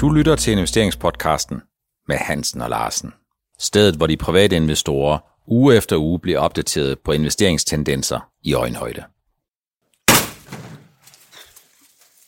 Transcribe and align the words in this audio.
Du 0.00 0.10
lytter 0.10 0.36
til 0.36 0.52
investeringspodcasten 0.52 1.60
med 2.08 2.16
Hansen 2.16 2.60
og 2.60 2.70
Larsen. 2.70 3.12
Stedet, 3.58 3.94
hvor 3.96 4.06
de 4.06 4.16
private 4.16 4.56
investorer 4.56 5.18
uge 5.46 5.76
efter 5.76 5.96
uge 5.96 6.20
bliver 6.20 6.38
opdateret 6.38 6.98
på 7.04 7.12
investeringstendenser 7.12 8.30
i 8.42 8.54
øjenhøjde. 8.54 9.04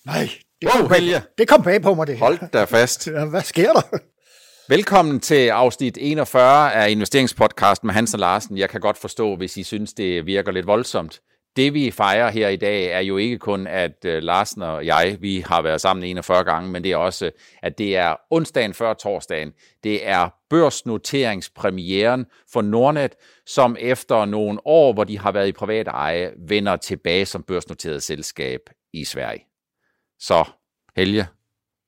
Nej, 0.07 0.29
det 0.61 0.69
Wow, 0.75 0.81
kom, 0.81 0.89
bag, 0.89 1.23
det 1.39 1.49
kom 1.49 1.63
bag 1.63 1.83
på 1.83 1.95
mig, 1.95 2.07
det 2.07 2.19
her. 2.19 2.25
Hold 2.25 2.51
da 2.53 2.65
fast. 2.65 3.07
Ja, 3.07 3.25
Hvad 3.25 3.43
sker 3.43 3.73
der? 3.73 3.99
Velkommen 4.69 5.21
til 5.21 5.49
afsnit 5.49 5.99
41 6.01 6.73
af 6.75 6.91
investeringspodcasten 6.91 7.87
med 7.87 7.95
Hansen 7.95 8.17
og 8.17 8.21
Larsen. 8.21 8.59
Jeg 8.59 8.71
kan 8.71 8.81
godt 8.81 8.99
forstå, 8.99 9.37
hvis 9.37 9.57
I 9.57 9.63
synes, 9.63 9.93
det 9.93 10.27
virker 10.27 10.53
lidt 10.53 10.67
voldsomt. 10.67 11.21
Det 11.59 11.75
vi 11.75 11.91
fejrer 11.91 12.31
her 12.31 12.49
i 12.49 12.57
dag 12.57 12.85
er 12.87 13.01
jo 13.01 13.17
ikke 13.17 13.39
kun, 13.39 13.67
at 13.67 14.05
uh, 14.05 14.13
Larsen 14.13 14.63
og 14.63 14.87
jeg, 14.87 15.17
vi 15.21 15.45
har 15.47 15.63
været 15.63 15.81
sammen 15.81 16.05
41 16.05 16.45
gange, 16.45 16.71
men 16.71 16.85
det 16.85 16.93
er 16.93 16.97
også, 16.97 17.31
at 17.63 17.79
det 17.79 17.97
er 17.97 18.17
onsdagen 18.31 18.75
før 18.75 18.95
torsdagen. 18.95 19.53
Det 19.85 20.09
er 20.09 20.29
børsnoteringspremieren 20.51 22.27
for 22.53 22.63
Nordnet, 22.63 23.13
som 23.47 23.77
efter 23.81 24.25
nogle 24.25 24.67
år, 24.67 24.93
hvor 24.93 25.05
de 25.05 25.19
har 25.19 25.33
været 25.33 25.49
i 25.49 25.53
privat 25.53 25.89
eje, 25.89 26.31
vender 26.49 26.77
tilbage 26.77 27.27
som 27.27 27.43
børsnoteret 27.43 28.03
selskab 28.03 28.61
i 28.93 29.05
Sverige. 29.05 29.45
Så, 30.21 30.45
Helge, 30.97 31.27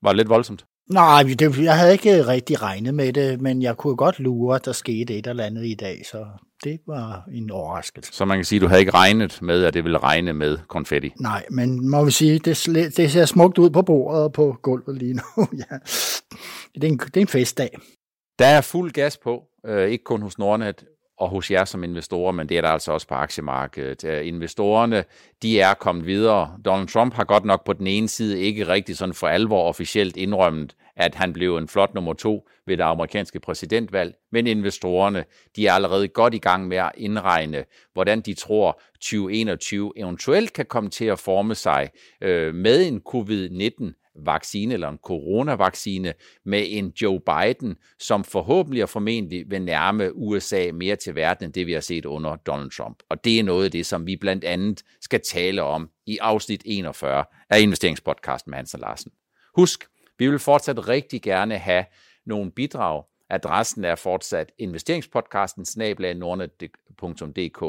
var 0.02 0.10
det 0.10 0.16
lidt 0.16 0.28
voldsomt? 0.28 0.64
Nej, 0.90 1.22
det, 1.22 1.58
jeg 1.58 1.78
havde 1.78 1.92
ikke 1.92 2.26
rigtig 2.26 2.62
regnet 2.62 2.94
med 2.94 3.12
det, 3.12 3.40
men 3.40 3.62
jeg 3.62 3.76
kunne 3.76 3.96
godt 3.96 4.20
lure, 4.20 4.56
at 4.56 4.64
der 4.64 4.72
skete 4.72 5.18
et 5.18 5.26
eller 5.26 5.44
andet 5.44 5.66
i 5.66 5.74
dag, 5.74 6.02
så 6.06 6.26
det 6.64 6.80
var 6.86 7.24
en 7.32 7.50
overraskelse. 7.50 8.12
Så 8.12 8.24
man 8.24 8.38
kan 8.38 8.44
sige, 8.44 8.56
at 8.56 8.62
du 8.62 8.66
havde 8.66 8.80
ikke 8.80 8.94
regnet 8.94 9.42
med, 9.42 9.64
at 9.64 9.74
det 9.74 9.84
ville 9.84 9.98
regne 9.98 10.32
med 10.32 10.58
konfetti. 10.68 11.12
Nej, 11.20 11.44
men 11.50 11.90
må 11.90 12.04
vi 12.04 12.10
sige, 12.10 12.38
det, 12.38 12.66
det 12.96 13.10
ser 13.10 13.24
smukt 13.24 13.58
ud 13.58 13.70
på 13.70 13.82
bordet 13.82 14.22
og 14.22 14.32
på 14.32 14.56
gulvet 14.62 14.98
lige 14.98 15.14
nu. 15.14 15.22
ja. 15.70 15.76
det, 16.74 16.84
er 16.84 16.88
en, 16.88 16.98
det 16.98 17.16
er 17.16 17.20
en 17.20 17.26
festdag. 17.26 17.78
Der 18.38 18.46
er 18.46 18.60
fuld 18.60 18.92
gas 18.92 19.18
på, 19.18 19.42
øh, 19.66 19.88
ikke 19.88 20.04
kun 20.04 20.22
hos 20.22 20.38
Nordnet 20.38 20.84
og 21.18 21.28
hos 21.28 21.50
jer 21.50 21.64
som 21.64 21.84
investorer, 21.84 22.32
men 22.32 22.48
det 22.48 22.56
er 22.56 22.60
der 22.60 22.68
altså 22.68 22.92
også 22.92 23.08
på 23.08 23.14
aktiemarkedet. 23.14 24.04
Øh, 24.04 24.26
investorerne, 24.26 25.04
de 25.42 25.60
er 25.60 25.74
kommet 25.74 26.06
videre. 26.06 26.56
Donald 26.64 26.88
Trump 26.88 27.14
har 27.14 27.24
godt 27.24 27.44
nok 27.44 27.64
på 27.64 27.72
den 27.72 27.86
ene 27.86 28.08
side 28.08 28.40
ikke 28.40 28.68
rigtig 28.68 28.96
sådan 28.96 29.14
for 29.14 29.28
alvor 29.28 29.68
officielt 29.68 30.16
indrømmet, 30.16 30.74
at 30.96 31.14
han 31.14 31.32
blev 31.32 31.56
en 31.56 31.68
flot 31.68 31.94
nummer 31.94 32.12
to 32.12 32.48
ved 32.66 32.76
det 32.76 32.84
amerikanske 32.84 33.40
præsidentvalg, 33.40 34.14
men 34.32 34.46
investorerne, 34.46 35.24
de 35.56 35.66
er 35.66 35.72
allerede 35.72 36.08
godt 36.08 36.34
i 36.34 36.38
gang 36.38 36.68
med 36.68 36.76
at 36.76 36.92
indregne, 36.96 37.64
hvordan 37.92 38.20
de 38.20 38.34
tror 38.34 38.80
2021 38.94 39.92
eventuelt 39.96 40.52
kan 40.52 40.66
komme 40.66 40.90
til 40.90 41.04
at 41.04 41.18
forme 41.18 41.54
sig 41.54 41.90
øh, 42.20 42.54
med 42.54 42.86
en 42.86 43.02
covid-19 43.08 44.00
vaccine 44.24 44.74
eller 44.74 44.88
en 44.88 44.98
coronavaccine 45.02 46.14
med 46.44 46.66
en 46.68 46.92
Joe 47.02 47.20
Biden, 47.20 47.76
som 47.98 48.24
forhåbentlig 48.24 48.82
og 48.82 48.88
formentlig 48.88 49.50
vil 49.50 49.62
nærme 49.62 50.16
USA 50.16 50.70
mere 50.72 50.96
til 50.96 51.14
verden, 51.14 51.44
end 51.44 51.52
det 51.52 51.66
vi 51.66 51.72
har 51.72 51.80
set 51.80 52.04
under 52.04 52.36
Donald 52.36 52.70
Trump. 52.70 53.02
Og 53.08 53.24
det 53.24 53.38
er 53.38 53.42
noget 53.42 53.64
af 53.64 53.70
det, 53.70 53.86
som 53.86 54.06
vi 54.06 54.16
blandt 54.16 54.44
andet 54.44 54.82
skal 55.00 55.20
tale 55.20 55.62
om 55.62 55.90
i 56.06 56.18
afsnit 56.18 56.62
41 56.64 57.24
af 57.50 57.60
investeringspodcasten 57.60 58.50
med 58.50 58.56
Hansen 58.56 58.80
Larsen. 58.80 59.12
Husk, 59.56 59.84
vi 60.20 60.28
vil 60.28 60.38
fortsat 60.38 60.88
rigtig 60.88 61.22
gerne 61.22 61.58
have 61.58 61.84
nogle 62.26 62.50
bidrag. 62.50 63.02
Adressen 63.30 63.84
er 63.84 63.94
fortsat 63.94 64.52
investeringspodcasten 64.58 65.64
snablag.nordnet.dk 65.64 67.62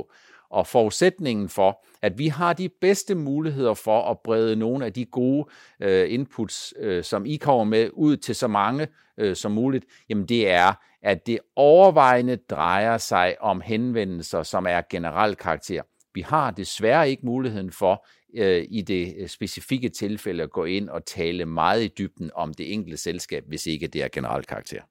og 0.50 0.68
forudsætningen 0.68 1.50
for, 1.50 1.86
at 2.02 2.18
vi 2.18 2.28
har 2.28 2.54
de 2.54 2.70
bedste 2.82 3.16
muligheder 3.16 3.74
for 3.74 4.12
at 4.12 4.20
brede 4.20 4.56
nogle 4.56 4.86
af 4.86 4.94
de 4.94 5.06
gode 5.06 5.50
øh, 5.80 6.14
inputs, 6.14 6.74
øh, 6.80 7.04
som 7.04 7.26
I 7.26 7.36
kommer 7.36 7.64
med, 7.64 7.90
ud 7.94 8.18
til 8.18 8.36
så 8.36 8.48
mange 8.48 8.88
øh, 9.18 9.36
som 9.36 9.52
muligt, 9.52 9.86
jamen 10.10 10.26
det 10.26 10.50
er, 10.50 10.74
at 11.02 11.28
det 11.28 11.40
overvejende 11.56 12.36
drejer 12.36 12.98
sig 12.98 13.36
om 13.40 13.62
henvendelser, 13.62 14.44
som 14.44 14.66
er 14.66 14.82
generel 14.90 15.36
karakter. 15.36 15.82
Vi 16.14 16.22
har 16.22 16.52
desværre 16.52 17.10
ikke 17.10 17.26
muligheden 17.26 17.72
for 17.72 18.06
øh, 18.34 18.66
i 18.70 18.82
det 18.82 19.16
øh, 19.18 19.28
specifikke 19.28 19.90
tilfælde 19.90 20.44
at 20.44 20.52
gå 20.52 20.66
ind 20.66 20.90
og 20.90 21.06
tale 21.06 21.46
meget 21.46 21.84
i 21.84 21.88
dybden 21.98 22.32
om 22.36 22.54
det 22.54 22.74
enkelte 22.74 22.98
selskab, 22.98 23.44
hvis 23.48 23.68
ikke 23.68 23.88
det 23.88 24.04
er 24.04 24.08
generelt 24.12 24.48
karakter. 24.48 24.82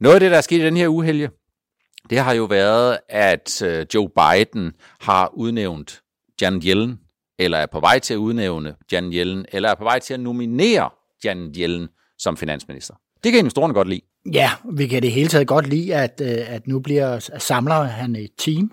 Noget 0.00 0.14
af 0.14 0.20
det, 0.20 0.30
der 0.30 0.36
er 0.36 0.40
sket 0.40 0.60
i 0.60 0.64
den 0.64 0.76
her 0.76 0.88
uhelge, 0.88 1.30
det 2.10 2.18
har 2.18 2.32
jo 2.32 2.44
været, 2.44 2.98
at 3.08 3.62
øh, 3.62 3.86
Joe 3.94 4.08
Biden 4.08 4.72
har 5.00 5.34
udnævnt 5.34 6.02
Janet 6.42 6.64
Yellen, 6.64 7.00
eller 7.38 7.58
er 7.58 7.66
på 7.66 7.80
vej 7.80 7.98
til 7.98 8.14
at 8.14 8.18
udnævne 8.18 8.74
Janet 8.92 9.14
Yellen, 9.14 9.46
eller 9.52 9.68
er 9.68 9.74
på 9.74 9.84
vej 9.84 9.98
til 9.98 10.14
at 10.14 10.20
nominere 10.20 10.90
Janet 11.24 11.56
Yellen 11.58 11.88
som 12.18 12.36
finansminister. 12.36 12.94
Det 13.24 13.32
kan 13.32 13.38
investorerne 13.38 13.74
godt 13.74 13.88
lide. 13.88 14.00
Ja, 14.32 14.50
vi 14.72 14.86
kan 14.86 15.02
det 15.02 15.12
hele 15.12 15.28
taget 15.28 15.46
godt 15.46 15.68
lide, 15.68 15.94
at, 15.94 16.20
øh, 16.24 16.54
at 16.54 16.66
nu 16.66 16.80
bliver 16.80 17.18
samler 17.38 17.82
han 17.82 18.16
et 18.16 18.30
team, 18.38 18.72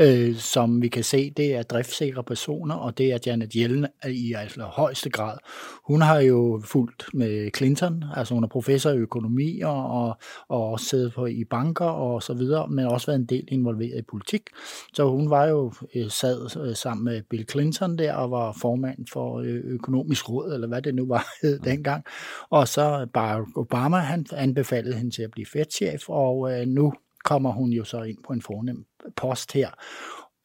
øh, 0.00 0.36
som 0.36 0.82
vi 0.82 0.88
kan 0.88 1.04
se, 1.04 1.30
det 1.30 1.54
er 1.54 1.62
driftsikre 1.62 2.24
personer, 2.24 2.74
og 2.74 2.98
det 2.98 3.12
er 3.12 3.18
Janet 3.26 3.52
Yellen 3.56 3.86
i 4.08 4.32
altså 4.32 4.62
højeste 4.62 5.10
grad. 5.10 5.38
Hun 5.84 6.00
har 6.00 6.20
jo 6.20 6.62
fulgt 6.64 7.06
med 7.14 7.50
Clinton, 7.56 8.04
altså 8.16 8.34
hun 8.34 8.44
er 8.44 8.48
professor 8.48 8.90
i 8.90 8.96
økonomi 8.96 9.60
og, 9.60 9.90
og, 9.90 10.16
og 10.48 10.70
også 10.70 10.86
siddet 10.86 11.12
på 11.12 11.26
i 11.26 11.44
banker 11.44 11.84
og 11.84 12.22
så 12.22 12.34
videre, 12.34 12.68
men 12.68 12.86
også 12.86 13.06
været 13.06 13.18
en 13.18 13.26
del 13.26 13.44
involveret 13.48 13.98
i 13.98 14.02
politik. 14.10 14.42
Så 14.92 15.10
hun 15.10 15.30
var 15.30 15.44
jo 15.44 15.72
øh, 15.94 16.10
sad 16.10 16.66
øh, 16.66 16.76
sammen 16.76 17.04
med 17.04 17.22
Bill 17.30 17.46
Clinton 17.50 17.98
der 17.98 18.14
og 18.14 18.30
var 18.30 18.56
formand 18.60 19.06
for 19.12 19.38
øh, 19.38 19.60
økonomisk 19.64 20.28
råd, 20.28 20.54
eller 20.54 20.68
hvad 20.68 20.82
det 20.82 20.94
nu 20.94 21.06
var 21.06 21.26
hed 21.42 21.58
dengang. 21.58 22.04
Og 22.50 22.68
så 22.68 23.06
Barack 23.14 23.56
Obama, 23.56 23.96
han 23.96 24.26
anbefalede 24.32 24.94
hende 24.94 25.10
til 25.10 25.22
at 25.22 25.30
blive 25.30 25.46
fedtchef, 25.46 26.08
og 26.08 26.52
øh, 26.52 26.66
nu 26.66 26.92
kommer 27.26 27.52
hun 27.52 27.70
jo 27.70 27.84
så 27.84 28.02
ind 28.02 28.18
på 28.26 28.32
en 28.32 28.42
fornem 28.42 28.84
post 29.16 29.52
her 29.52 29.70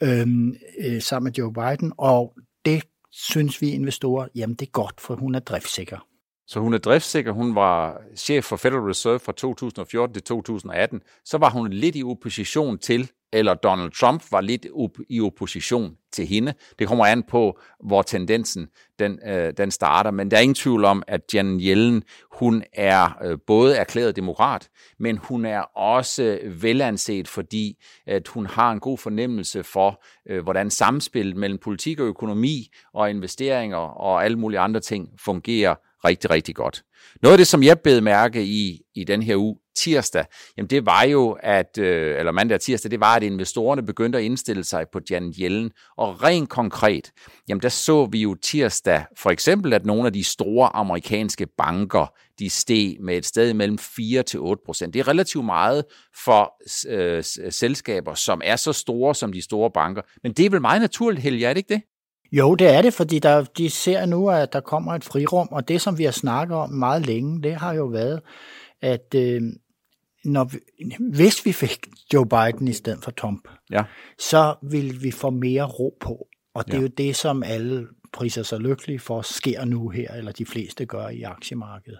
øhm, 0.03 0.55
øh, 0.79 1.01
sammen 1.01 1.25
med 1.29 1.33
Joe 1.33 1.53
Biden, 1.53 1.93
og 1.97 2.33
det 2.65 2.83
synes 3.11 3.61
vi 3.61 3.69
investorer, 3.69 4.27
jamen 4.35 4.55
det 4.55 4.67
er 4.67 4.71
godt, 4.71 5.01
for 5.01 5.15
hun 5.15 5.35
er 5.35 5.39
driftsikker. 5.39 6.07
Så 6.47 6.59
hun 6.59 6.73
er 6.73 6.77
driftsikker. 6.77 7.31
Hun 7.31 7.55
var 7.55 8.01
chef 8.15 8.45
for 8.45 8.55
Federal 8.55 8.81
Reserve 8.81 9.19
fra 9.19 9.31
2014 9.31 10.13
til 10.13 10.23
2018. 10.23 11.01
Så 11.25 11.37
var 11.37 11.49
hun 11.49 11.73
lidt 11.73 11.95
i 11.95 12.03
opposition 12.03 12.77
til, 12.77 13.11
eller 13.33 13.53
Donald 13.53 13.91
Trump 13.91 14.23
var 14.31 14.41
lidt 14.41 14.67
op- 14.75 14.99
i 15.09 15.21
opposition 15.21 15.97
til 16.11 16.27
hende. 16.27 16.53
Det 16.79 16.87
kommer 16.87 17.05
an 17.05 17.23
på, 17.23 17.59
hvor 17.83 18.01
tendensen 18.01 18.67
den, 18.99 19.19
øh, 19.27 19.53
den 19.57 19.71
starter. 19.71 20.11
Men 20.11 20.31
der 20.31 20.37
er 20.37 20.41
ingen 20.41 20.55
tvivl 20.55 20.85
om, 20.85 21.03
at 21.07 21.21
Janet 21.33 21.61
Yellen, 21.63 22.03
hun 22.31 22.63
er 22.73 23.17
øh, 23.23 23.37
både 23.47 23.77
erklæret 23.77 24.15
demokrat, 24.15 24.69
men 24.99 25.17
hun 25.17 25.45
er 25.45 25.61
også 25.77 26.39
velanset, 26.61 27.27
fordi 27.27 27.83
at 28.07 28.27
hun 28.27 28.45
har 28.45 28.71
en 28.71 28.79
god 28.79 28.97
fornemmelse 28.97 29.63
for, 29.63 30.03
øh, 30.29 30.43
hvordan 30.43 30.69
samspillet 30.69 31.35
mellem 31.35 31.59
politik 31.59 31.99
og 31.99 32.05
økonomi 32.05 32.67
og 32.93 33.09
investeringer 33.09 33.77
og 33.77 34.25
alle 34.25 34.39
mulige 34.39 34.59
andre 34.59 34.79
ting 34.79 35.09
fungerer 35.19 35.75
rigtig, 36.06 36.29
rigtig 36.29 36.56
godt. 36.56 36.84
Noget 37.22 37.34
af 37.34 37.38
det, 37.38 37.47
som 37.47 37.63
jeg 37.63 37.79
bed 37.79 38.01
mærke 38.01 38.44
i 38.44 38.81
i 38.95 39.03
den 39.03 39.22
her 39.22 39.35
uge, 39.35 39.56
tirsdag, 39.75 40.25
jamen 40.57 40.69
det 40.69 40.85
var 40.85 41.03
jo, 41.03 41.38
at, 41.44 41.78
øh, 41.78 42.19
eller 42.19 42.31
mandag 42.31 42.56
og 42.56 42.62
tirsdag, 42.62 42.91
det 42.91 43.00
var, 43.00 43.16
at 43.16 43.23
investorerne 43.23 43.85
begyndte 43.85 44.17
at 44.17 44.23
indstille 44.23 44.63
sig 44.63 44.85
på 44.94 45.00
Janet 45.09 45.35
Yellen. 45.40 45.72
Og 45.97 46.23
rent 46.23 46.50
konkret, 46.50 47.11
jamen 47.50 47.61
der 47.61 47.69
så 47.69 48.06
vi 48.06 48.22
jo 48.22 48.35
tirsdag 48.35 49.06
for 49.17 49.29
eksempel, 49.29 49.73
at 49.73 49.85
nogle 49.85 50.06
af 50.06 50.13
de 50.13 50.23
store 50.23 50.75
amerikanske 50.75 51.47
banker, 51.57 52.13
de 52.40 52.50
steg 52.50 52.97
med 53.00 53.17
et 53.17 53.25
sted 53.25 53.53
mellem 53.53 53.78
4 53.78 54.23
til 54.23 54.40
8 54.40 54.61
procent. 54.66 54.94
Det 54.94 55.00
er 55.00 55.07
relativt 55.07 55.45
meget 55.45 55.85
for 56.23 56.53
øh, 56.90 57.23
selskaber, 57.51 58.13
som 58.13 58.41
er 58.44 58.56
så 58.56 58.73
store 58.73 59.16
som 59.16 59.34
de 59.34 59.41
store 59.41 59.72
banker. 59.72 60.01
Men 60.23 60.34
det 60.34 60.45
er 60.45 60.50
vel 60.50 60.61
meget 60.61 60.81
naturligt, 60.81 61.23
Helge, 61.23 61.45
er 61.45 61.53
det 61.53 61.57
ikke 61.57 61.73
det? 61.73 61.81
Jo, 62.31 62.55
det 62.55 62.67
er 62.67 62.81
det, 62.81 62.93
fordi 62.93 63.19
der, 63.19 63.43
de 63.43 63.69
ser 63.69 64.05
nu, 64.05 64.29
at 64.29 64.53
der 64.53 64.59
kommer 64.59 64.93
et 64.93 65.03
frirum, 65.03 65.47
og 65.51 65.67
det, 65.67 65.81
som 65.81 65.97
vi 65.97 66.03
har 66.03 66.11
snakket 66.11 66.57
om 66.57 66.69
meget 66.69 67.05
længe, 67.05 67.43
det 67.43 67.55
har 67.55 67.73
jo 67.73 67.85
været, 67.85 68.22
at 68.81 69.16
øh, 69.16 69.41
når 70.25 70.43
vi, 70.43 70.57
hvis 70.99 71.45
vi 71.45 71.51
fik 71.51 71.87
Joe 72.13 72.25
Biden 72.25 72.67
i 72.67 72.73
stedet 72.73 73.03
for 73.03 73.11
Trump, 73.11 73.47
Ja. 73.72 73.83
så 74.19 74.55
vil 74.72 75.03
vi 75.03 75.11
få 75.11 75.29
mere 75.29 75.63
ro 75.63 75.97
på. 76.01 76.28
Og 76.53 76.66
det 76.66 76.73
er 76.73 76.78
Ja. 76.78 76.81
jo 76.81 76.87
det, 76.87 77.16
som 77.16 77.43
alle 77.43 77.87
priser 78.13 78.43
sig 78.43 78.59
lykkelige 78.59 78.99
for, 78.99 79.22
sker 79.22 79.66
nu 79.66 79.89
her, 79.89 80.11
eller 80.13 80.31
de 80.31 80.45
fleste 80.45 80.85
gør 80.85 81.07
i 81.07 81.22
aktiemarkedet. 81.22 81.99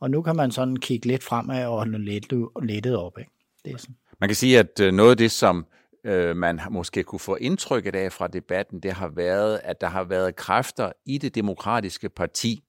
Og 0.00 0.10
nu 0.10 0.22
kan 0.22 0.36
man 0.36 0.50
sådan 0.50 0.76
kigge 0.76 1.06
lidt 1.06 1.22
fremad 1.22 1.64
og 1.66 1.76
holde 1.78 2.04
lidt 2.04 2.32
lettet 2.62 2.96
op. 2.96 3.18
Ikke? 3.18 3.30
Det 3.64 3.72
er 3.72 3.76
sådan. 3.78 3.96
Man 4.20 4.28
kan 4.28 4.36
sige, 4.36 4.58
at 4.58 4.80
øh, 4.80 4.92
noget 4.92 5.10
af 5.10 5.16
det, 5.16 5.30
som 5.30 5.66
øh, 6.04 6.36
man 6.36 6.60
måske 6.70 7.02
kunne 7.02 7.18
få 7.18 7.34
indtrykket 7.34 7.94
af 7.94 8.12
fra 8.12 8.28
debatten, 8.28 8.80
det 8.80 8.92
har 8.92 9.08
været, 9.08 9.60
at 9.64 9.80
der 9.80 9.86
har 9.86 10.04
været 10.04 10.36
kræfter 10.36 10.92
i 11.06 11.18
det 11.18 11.34
demokratiske 11.34 12.08
parti, 12.08 12.64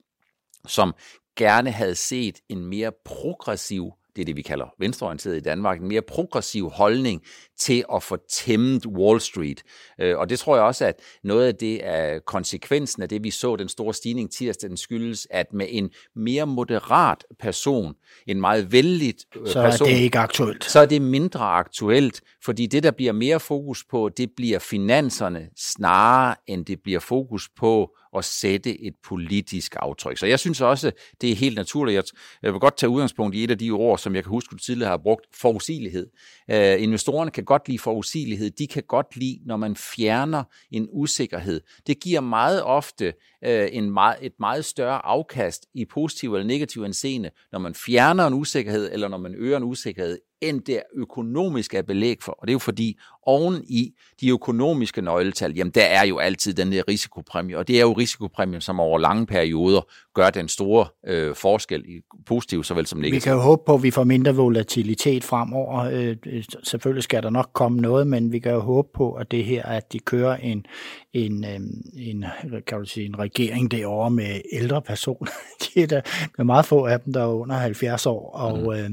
som 0.68 0.94
gerne 1.36 1.72
havde 1.72 1.96
set 1.96 2.40
en 2.50 2.66
mere 2.66 2.92
progressiv 3.06 3.92
det 4.16 4.22
er 4.22 4.26
det, 4.26 4.36
vi 4.36 4.42
kalder 4.42 4.66
venstreorienteret 4.80 5.38
i 5.38 5.40
Danmark, 5.40 5.82
en 5.82 5.88
mere 5.88 6.02
progressiv 6.02 6.70
holdning 6.70 7.22
til 7.58 7.86
at 7.94 8.04
få 8.04 8.18
tæmmet 8.30 8.86
Wall 8.86 9.22
Street. 9.22 9.64
Øh, 10.00 10.18
og 10.18 10.30
det 10.30 10.40
tror 10.40 10.56
jeg 10.56 10.66
også, 10.66 10.86
at 10.86 11.00
noget 11.24 11.48
af 11.48 11.56
det 11.56 11.88
er 11.88 12.20
konsekvensen 12.20 13.04
af 13.04 13.10
det, 13.10 13.24
vi 13.24 13.32
så 13.32 13.56
den 13.56 13.70
store 13.70 13.94
stigning 13.94 14.32
tirsdag, 14.32 14.70
den 14.70 14.78
skyldes, 14.78 15.28
at 15.32 15.54
med 15.54 15.68
en 15.70 15.90
mere 16.16 16.48
moderat 16.48 17.26
person, 17.40 17.94
en 18.28 18.42
meget 18.42 18.72
vældig 18.72 19.14
øh, 19.36 19.48
så 19.48 19.62
person, 19.62 19.88
er 19.88 19.92
det 19.94 20.00
ikke 20.00 20.20
aktuelt. 20.20 20.66
Så 20.66 20.80
er 20.80 20.86
det 20.86 21.02
mindre 21.02 21.40
aktuelt, 21.40 22.22
fordi 22.46 22.66
det, 22.66 22.84
der 22.84 22.92
bliver 22.92 23.12
mere 23.12 23.40
fokus 23.40 23.84
på, 23.84 24.10
det 24.10 24.30
bliver 24.36 24.60
finanserne 24.60 25.50
snarere, 25.58 26.36
end 26.48 26.66
det 26.66 26.80
bliver 26.84 27.00
fokus 27.00 27.50
på 27.58 27.96
at 28.18 28.26
sætte 28.26 28.82
et 28.82 28.94
politisk 29.04 29.76
aftryk. 29.80 30.18
Så 30.18 30.26
jeg 30.26 30.40
synes 30.40 30.62
også, 30.62 30.92
det 31.22 31.32
er 31.32 31.36
helt 31.36 31.56
naturligt. 31.56 32.12
Jeg 32.42 32.54
vil 32.54 32.60
godt 32.60 32.78
tage 32.78 32.90
udgangspunkt 32.90 33.36
i 33.36 33.44
et 33.44 33.52
af 33.52 33.58
de 33.58 33.72
ord, 33.72 33.98
som 33.98 34.16
jeg 34.16 34.24
kan 34.24 34.30
huske, 34.30 34.52
du 34.52 34.58
tidligere 34.58 34.90
har 34.90 34.98
brugt, 34.98 35.26
forudsigelighed. 35.36 36.08
Uh, 36.48 36.84
investorerne 36.84 37.32
kan 37.32 37.46
godt 37.46 37.68
lide 37.68 37.80
forudsigelighed. 37.80 38.52
De 38.52 38.68
kan 38.68 38.84
godt 38.88 39.16
lide, 39.16 39.40
når 39.46 39.58
man 39.58 39.76
fjerner 39.76 40.44
en 40.72 40.88
usikkerhed. 40.92 41.62
Det 41.88 42.00
giver 42.00 42.22
meget 42.22 42.64
ofte 42.64 43.14
øh, 43.46 43.70
en 43.72 43.92
meget, 43.92 44.16
et 44.22 44.34
meget 44.40 44.66
større 44.66 45.06
afkast 45.06 45.66
i 45.74 45.86
positiv 45.86 46.34
eller 46.34 46.48
negativ 46.48 46.82
anseende, 46.82 47.30
når 47.52 47.60
man 47.60 47.74
fjerner 47.74 48.28
en 48.28 48.34
usikkerhed, 48.34 48.90
eller 48.92 49.08
når 49.08 49.18
man 49.18 49.36
øger 49.38 49.58
en 49.58 49.64
usikkerhed, 49.64 50.18
end 50.44 50.62
det 50.62 50.82
økonomiske 50.96 51.78
er 51.78 51.82
belæg 51.82 52.18
for. 52.22 52.32
Og 52.32 52.48
det 52.48 52.52
er 52.52 52.54
jo 52.54 52.60
fordi, 52.60 53.00
oven 53.26 53.64
i 53.68 53.94
de 54.22 54.30
økonomiske 54.30 55.02
nøgletal, 55.02 55.54
jamen 55.56 55.72
der 55.72 55.84
er 55.84 56.06
jo 56.06 56.18
altid 56.18 56.54
den 56.54 56.72
der 56.72 56.84
risikopræmie, 56.88 57.58
og 57.58 57.68
det 57.68 57.78
er 57.78 57.82
jo 57.82 57.92
risikopræmien, 57.92 58.62
som 58.62 58.80
over 58.80 59.00
lange 59.00 59.26
perioder 59.26 59.82
gør 60.16 60.30
den 60.30 60.48
store 60.48 60.88
øh, 61.08 61.36
forskel 61.36 61.84
i 61.88 62.02
positiv 62.26 62.64
såvel 62.64 62.86
som 62.86 63.00
negativ. 63.00 63.16
Vi 63.16 63.20
kan 63.20 63.34
jo 63.34 63.40
håbe 63.40 63.62
på, 63.66 63.74
at 63.74 63.84
vi 63.84 63.92
får 63.92 64.04
mindre 64.04 64.36
volatilitet 64.36 65.24
fremover. 65.24 65.80
Øh, 65.80 66.16
øh 66.26 66.44
selvfølgelig 66.64 67.04
skal 67.04 67.24
der 67.24 67.30
nok 67.30 67.50
komme 67.54 67.82
noget, 67.82 68.08
men 68.08 68.32
vi 68.32 68.40
kan 68.40 68.52
jo 68.52 68.60
håbe 68.60 68.88
på, 68.94 69.14
at 69.14 69.32
det 69.32 69.46
her, 69.46 69.64
at 69.66 69.94
de 69.94 70.00
kører 70.00 70.36
en, 70.36 70.66
en, 71.14 71.46
øh, 71.46 71.60
en, 72.08 72.26
kan 72.68 72.80
du 72.80 72.86
sige, 72.86 73.06
en 73.06 73.20
regering 73.40 73.72
derovre 73.72 74.12
med 74.12 74.42
ældre 74.52 74.82
personer. 74.82 75.32
det 75.62 75.84
er 75.84 75.88
der, 75.88 76.02
der 76.02 76.40
er 76.40 76.44
meget 76.44 76.66
få 76.66 76.86
af 76.86 77.00
dem, 77.00 77.14
der 77.14 77.22
er 77.22 77.28
under 77.28 77.56
70 77.56 78.06
år, 78.06 78.32
og 78.32 78.60
mm. 78.60 78.70
øh, 78.72 78.92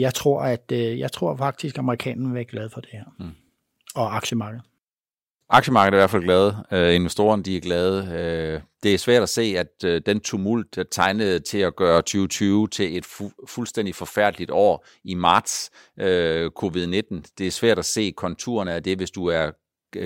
jeg 0.00 0.14
tror, 0.14 0.42
at 0.42 0.72
øh, 0.72 0.98
jeg 0.98 1.12
tror 1.12 1.36
faktisk, 1.36 1.74
at 1.74 1.78
amerikanerne 1.78 2.28
vil 2.28 2.34
være 2.34 2.44
glade 2.44 2.70
for 2.70 2.80
det 2.80 2.90
her. 2.92 3.04
Mm. 3.18 3.30
Og 3.94 4.16
aktiemarkedet. 4.16 4.64
Aktiemarkedet 5.52 5.94
er 5.94 5.98
i 5.98 6.00
hvert 6.00 6.10
fald 6.10 6.22
glade. 6.22 6.56
Uh, 6.72 6.94
investorerne 6.94 7.42
de 7.42 7.56
er 7.56 7.60
glade. 7.60 8.02
Uh, 8.02 8.62
det 8.82 8.94
er 8.94 8.98
svært 8.98 9.22
at 9.22 9.28
se, 9.28 9.54
at 9.58 9.84
uh, 9.84 10.00
den 10.06 10.20
tumult 10.20 10.78
er 10.78 10.82
tegnet 10.82 11.44
til 11.44 11.58
at 11.58 11.76
gøre 11.76 11.96
2020 11.96 12.68
til 12.68 12.96
et 12.96 13.04
fu- 13.06 13.46
fuldstændig 13.48 13.94
forfærdeligt 13.94 14.50
år 14.50 14.86
i 15.04 15.14
marts 15.14 15.70
uh, 15.96 16.04
covid-19. 16.62 17.32
Det 17.38 17.46
er 17.46 17.50
svært 17.50 17.78
at 17.78 17.84
se 17.84 18.12
konturerne 18.16 18.72
af 18.72 18.82
det, 18.82 18.96
hvis 18.96 19.10
du 19.10 19.26
er 19.26 19.50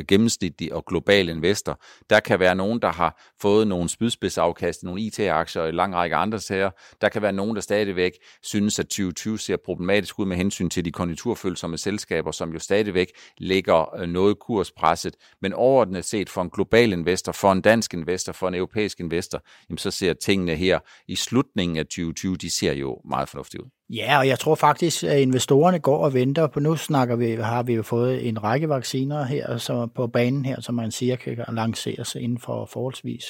gennemsnitlig 0.08 0.74
og 0.74 0.84
global 0.86 1.28
investor. 1.28 1.80
Der 2.10 2.20
kan 2.20 2.40
være 2.40 2.54
nogen, 2.54 2.82
der 2.82 2.92
har 2.92 3.32
fået 3.40 3.66
nogle 3.66 3.88
spydspidsafkast 3.88 4.82
i 4.82 4.86
nogle 4.86 5.00
IT-aktier 5.00 5.62
og 5.62 5.68
en 5.68 5.74
lang 5.74 5.94
række 5.94 6.16
andre 6.16 6.40
sager. 6.40 6.70
Der 7.00 7.08
kan 7.08 7.22
være 7.22 7.32
nogen, 7.32 7.54
der 7.54 7.60
stadigvæk 7.60 8.12
synes, 8.42 8.78
at 8.78 8.86
2020 8.86 9.38
ser 9.38 9.56
problematisk 9.64 10.18
ud 10.18 10.26
med 10.26 10.36
hensyn 10.36 10.70
til 10.70 10.84
de 10.84 10.92
konjunkturfølsomme 10.92 11.78
selskaber, 11.78 12.30
som 12.30 12.52
jo 12.52 12.58
stadigvæk 12.58 13.12
ligger 13.38 13.94
øh, 13.96 14.08
noget 14.08 14.38
kurspresset. 14.38 15.16
Men 15.42 15.52
overordnet 15.52 16.04
set 16.04 16.30
for 16.30 16.42
en 16.42 16.50
global 16.50 16.92
investor, 16.92 17.32
for 17.32 17.52
en 17.52 17.60
dansk 17.60 17.94
investor, 17.94 18.32
for 18.32 18.48
en 18.48 18.54
europæisk 18.54 19.00
investor, 19.00 19.42
jamen 19.68 19.78
så 19.78 19.90
ser 19.90 20.12
tingene 20.12 20.54
her 20.54 20.78
i 21.08 21.16
slutningen 21.16 21.76
af 21.76 21.84
2020, 21.84 22.36
de 22.36 22.50
ser 22.50 22.72
jo 22.72 23.00
meget 23.04 23.28
fornuftige 23.28 23.64
ud. 23.64 23.70
Ja, 23.90 24.18
og 24.18 24.28
jeg 24.28 24.38
tror 24.38 24.54
faktisk, 24.54 25.04
at 25.04 25.18
investorerne 25.18 25.78
går 25.78 26.04
og 26.04 26.14
venter 26.14 26.46
på, 26.46 26.60
nu 26.60 26.76
snakker 26.76 27.16
vi, 27.16 27.34
har 27.34 27.62
vi 27.62 27.74
jo 27.74 27.82
fået 27.82 28.28
en 28.28 28.44
række 28.44 28.68
vacciner 28.68 29.24
her 29.24 29.56
så 29.56 29.88
på 29.94 30.06
banen 30.06 30.44
her, 30.44 30.60
som 30.60 30.74
man 30.74 30.90
siger 30.90 31.16
kan 31.16 31.44
lanceres 31.48 32.14
inden 32.14 32.38
for 32.38 32.66
forholdsvis 32.66 33.24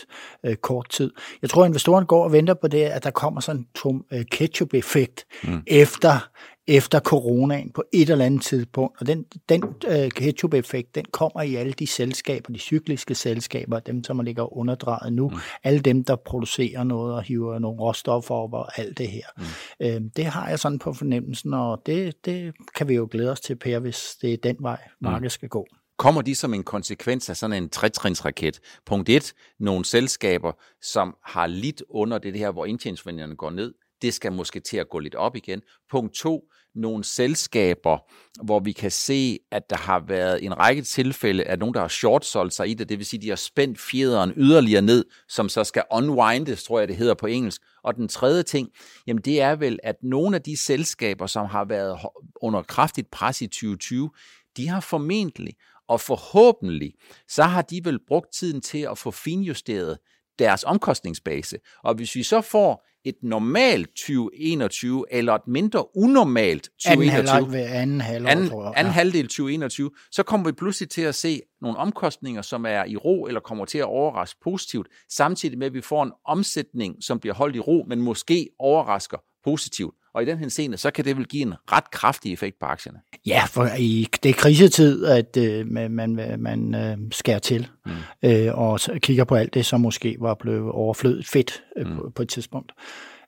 øh, 0.45 0.57
kort 0.57 0.89
tid. 0.89 1.13
Jeg 1.43 1.51
tror, 1.51 1.63
at 1.63 1.69
investorerne 1.69 2.07
går 2.07 2.25
og 2.25 2.33
venter 2.33 2.55
på 2.55 2.69
det, 2.69 2.83
at 2.83 3.05
der 3.05 3.11
kommer 3.11 3.41
sådan 3.41 3.61
en 3.61 3.67
tom 3.75 4.05
øh, 4.13 4.25
ketchup-effekt 4.31 5.25
mm. 5.45 5.63
efter 5.67 6.29
efter 6.67 7.01
coronaen 7.01 7.71
på 7.71 7.85
et 7.93 8.11
eller 8.11 8.25
andet 8.25 8.43
tidspunkt. 8.43 9.01
Og 9.01 9.07
den, 9.07 9.25
den 9.49 9.63
uh, 9.65 10.09
ketchup-effekt, 10.09 10.95
den 10.95 11.05
kommer 11.13 11.43
i 11.43 11.55
alle 11.55 11.73
de 11.73 11.87
selskaber, 11.87 12.53
de 12.53 12.59
cykliske 12.59 13.15
selskaber, 13.15 13.81
dem 13.81 14.05
som 14.05 14.21
ligger 14.21 14.57
underdrejet 14.57 15.13
nu, 15.13 15.29
mm. 15.29 15.37
alle 15.65 15.81
dem, 15.81 16.05
der 16.05 16.17
producerer 16.17 16.85
noget 16.85 17.15
og 17.15 17.23
hiver 17.23 17.59
nogle 17.59 17.81
råstoffer 17.81 18.35
op 18.35 18.53
og 18.53 18.79
alt 18.79 18.99
det 18.99 19.09
her. 19.09 19.27
Mm. 19.37 19.45
Uh, 19.87 20.11
det 20.17 20.25
har 20.25 20.49
jeg 20.49 20.59
sådan 20.59 20.79
på 20.79 20.93
fornemmelsen, 20.93 21.55
og 21.55 21.83
det, 21.87 22.25
det 22.25 22.55
kan 22.77 22.89
vi 22.89 22.95
jo 22.95 23.09
glæde 23.11 23.31
os 23.31 23.41
til, 23.41 23.57
Per, 23.57 23.79
hvis 23.79 24.17
det 24.23 24.33
er 24.33 24.37
den 24.37 24.57
vej, 24.61 24.79
mm. 25.01 25.09
markedet 25.09 25.33
skal 25.33 25.49
gå. 25.49 25.67
Kommer 25.99 26.23
de 26.23 26.35
som 26.35 26.55
en 26.55 26.63
konsekvens 26.63 27.31
af 27.31 27.37
sådan 27.37 27.63
en 27.63 27.69
trætrinsraket? 27.69 28.61
Punkt 28.87 29.09
1. 29.09 29.35
Nogle 29.61 29.85
selskaber, 29.85 30.53
som 30.83 31.17
har 31.25 31.47
lidt 31.47 31.83
under 31.91 32.19
det 32.19 32.39
her, 32.39 32.51
hvor 32.51 32.67
indtjeningsforventningerne 32.67 33.37
går 33.37 33.51
ned, 33.51 33.75
det 34.05 34.15
skal 34.15 34.33
måske 34.33 34.61
til 34.61 34.77
at 34.77 34.89
gå 34.89 34.99
lidt 34.99 35.15
op 35.15 35.37
igen. 35.37 35.63
Punkt 35.91 36.15
to, 36.15 36.43
nogle 36.75 37.05
selskaber, 37.05 37.99
hvor 38.45 38.61
vi 38.61 38.73
kan 38.73 38.91
se, 38.91 39.39
at 39.51 39.71
der 39.71 39.77
har 39.77 40.05
været 40.09 40.45
en 40.45 40.59
række 40.59 40.83
tilfælde 40.83 41.45
af 41.45 41.59
nogen, 41.59 41.75
der 41.75 41.81
har 41.81 41.89
shortsolgt 41.89 42.55
sig 42.55 42.69
i 42.69 42.75
det, 42.75 42.89
det 42.89 42.99
vil 42.99 43.07
sige, 43.07 43.23
de 43.23 43.29
har 43.29 43.37
spændt 43.37 43.81
fjederen 43.81 44.33
yderligere 44.37 44.83
ned, 44.83 45.05
som 45.29 45.49
så 45.49 45.65
skal 45.65 45.83
unwindes, 45.93 46.65
tror 46.65 46.79
jeg 46.79 46.89
det 46.89 46.97
hedder 46.97 47.15
på 47.15 47.27
engelsk. 47.27 47.63
Og 47.85 47.95
den 47.95 48.09
tredje 48.09 48.43
ting, 48.43 48.69
jamen 49.07 49.23
det 49.23 49.41
er 49.41 49.57
vel, 49.57 49.79
at 49.83 49.97
nogle 50.03 50.37
af 50.37 50.43
de 50.43 50.57
selskaber, 50.57 51.27
som 51.27 51.47
har 51.47 51.65
været 51.65 51.99
under 52.43 52.63
kraftigt 52.63 53.11
pres 53.11 53.43
i 53.43 53.47
2020, 53.47 54.11
de 54.57 54.69
har 54.69 54.81
formentlig 54.81 55.55
og 55.89 56.01
forhåbentlig, 56.01 56.93
så 57.29 57.43
har 57.43 57.63
de 57.63 57.81
vel 57.85 57.99
brugt 58.09 58.33
tiden 58.33 58.61
til 58.61 58.79
at 58.91 58.99
få 58.99 59.11
finjusteret 59.11 59.99
deres 60.39 60.65
omkostningsbase. 60.65 61.59
Og 61.85 61.95
hvis 61.95 62.15
vi 62.15 62.23
så 62.23 62.41
får 62.41 62.87
et 63.05 63.15
normalt 63.23 63.89
2021 63.89 65.05
eller 65.11 65.35
et 65.35 65.47
mindre 65.47 65.97
unormalt 65.97 66.69
2021, 66.85 67.59
anden, 67.59 67.81
anden, 67.81 68.01
halvår, 68.01 68.29
anden, 68.29 68.49
tror 68.49 68.65
jeg. 68.65 68.73
anden 68.77 68.93
halvdel 68.93 69.29
2021, 69.29 69.91
så 70.11 70.23
kommer 70.23 70.47
vi 70.47 70.53
pludselig 70.53 70.91
til 70.91 71.03
at 71.03 71.15
se 71.15 71.41
nogle 71.61 71.79
omkostninger, 71.79 72.43
som 72.43 72.67
er 72.67 72.85
i 72.85 72.97
ro 72.97 73.27
eller 73.27 73.41
kommer 73.41 73.65
til 73.65 73.79
at 73.79 73.85
overraske 73.85 74.41
positivt, 74.45 74.89
samtidig 75.11 75.59
med 75.59 75.67
at 75.67 75.75
vi 75.75 75.81
får 75.81 76.03
en 76.03 76.13
omsætning, 76.27 76.97
som 77.01 77.21
bliver 77.21 77.35
holdt 77.35 77.57
i 77.57 77.61
ro, 77.61 77.85
men 77.89 78.01
måske 78.01 78.49
overrasker 78.59 79.19
positivt. 79.45 79.95
Og 80.15 80.23
i 80.23 80.27
den 80.27 80.39
her 80.39 80.49
scene, 80.49 80.77
så 80.77 80.91
kan 80.91 81.05
det 81.05 81.17
vel 81.17 81.27
give 81.27 81.43
en 81.43 81.55
ret 81.73 81.91
kraftig 81.91 82.33
effekt 82.33 82.59
på 82.61 82.67
aktierne. 82.67 82.99
Ja, 83.27 83.45
for 83.49 83.69
i, 83.79 84.07
det 84.23 84.29
er 84.29 84.35
krisetid, 84.35 85.05
at 85.05 85.37
øh, 85.37 85.67
man, 85.67 85.91
man, 85.91 86.35
man 86.39 86.75
øh, 86.75 86.97
skærer 87.13 87.39
til 87.39 87.69
mm. 87.87 87.93
øh, 88.23 88.59
og 88.59 88.81
kigger 89.03 89.25
på 89.25 89.35
alt 89.35 89.55
det, 89.55 89.67
som 89.67 89.81
måske 89.81 90.17
var 90.21 90.35
blevet 90.35 90.73
overflødet 90.73 91.27
fedt 91.27 91.63
øh, 91.77 91.87
mm. 91.87 91.97
på, 91.97 92.13
på 92.15 92.23
et 92.23 92.29
tidspunkt 92.29 92.73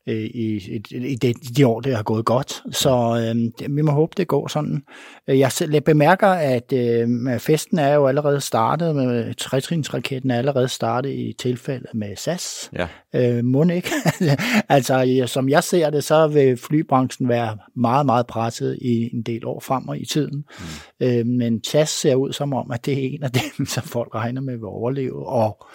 øh, 0.09 0.15
i, 0.15 0.57
i, 0.57 0.83
i 0.97 1.15
de, 1.15 1.35
de 1.35 1.67
år, 1.67 1.81
det 1.81 1.97
har 1.97 2.03
gået 2.03 2.25
godt. 2.25 2.63
Så 2.73 2.91
øh, 2.91 3.77
vi 3.77 3.83
må 3.83 3.93
håbe, 3.93 4.13
det 4.17 4.29
går 4.29 4.49
sådan. 4.49 4.83
Øh, 5.29 5.39
jeg, 5.39 5.51
bemærker, 5.85 6.29
at 6.29 6.73
øh, 6.73 7.09
festen 7.39 7.79
er 7.79 7.95
jo 7.95 8.07
allerede 8.07 8.41
startet, 8.41 8.97
med 8.97 9.35
trætrinsraketten 9.35 10.31
er 10.31 10.39
allerede 10.39 10.69
startet 10.69 11.11
i 11.11 11.35
tilfælde 11.39 11.87
med 11.95 12.17
SAS. 12.17 12.71
Ja. 12.73 12.89
Øh, 13.15 13.45
må 13.45 13.63
ikke? 13.63 13.91
altså, 14.69 15.25
som 15.27 15.49
jeg 15.49 15.65
ser 15.65 15.91
det, 15.91 16.05
så 16.05 16.29
vil 16.29 16.57
flybranchen 16.57 17.29
være 17.29 17.59
meget, 17.77 18.07
meget 18.07 18.27
presset 18.27 18.79
i 18.83 19.11
en 19.15 19.23
del 19.23 19.47
år 19.47 19.61
frem 19.61 19.89
i 19.97 20.05
tiden. 20.05 20.45
Mm. 21.01 21.07
Øh, 21.07 21.27
men 21.27 21.65
SAS 21.65 21.89
ser 21.89 22.15
ud 22.15 22.33
som 22.33 22.55
om, 22.55 22.71
at 22.71 22.87
det 22.87 22.95
er 22.95 23.09
en 23.09 23.23
af 23.23 23.31
dem, 23.31 23.67
som 23.75 23.83
folk 23.83 24.15
regner 24.15 24.41
med 24.41 24.55
vil 24.55 24.65
overleve 24.65 25.27
og 25.27 25.67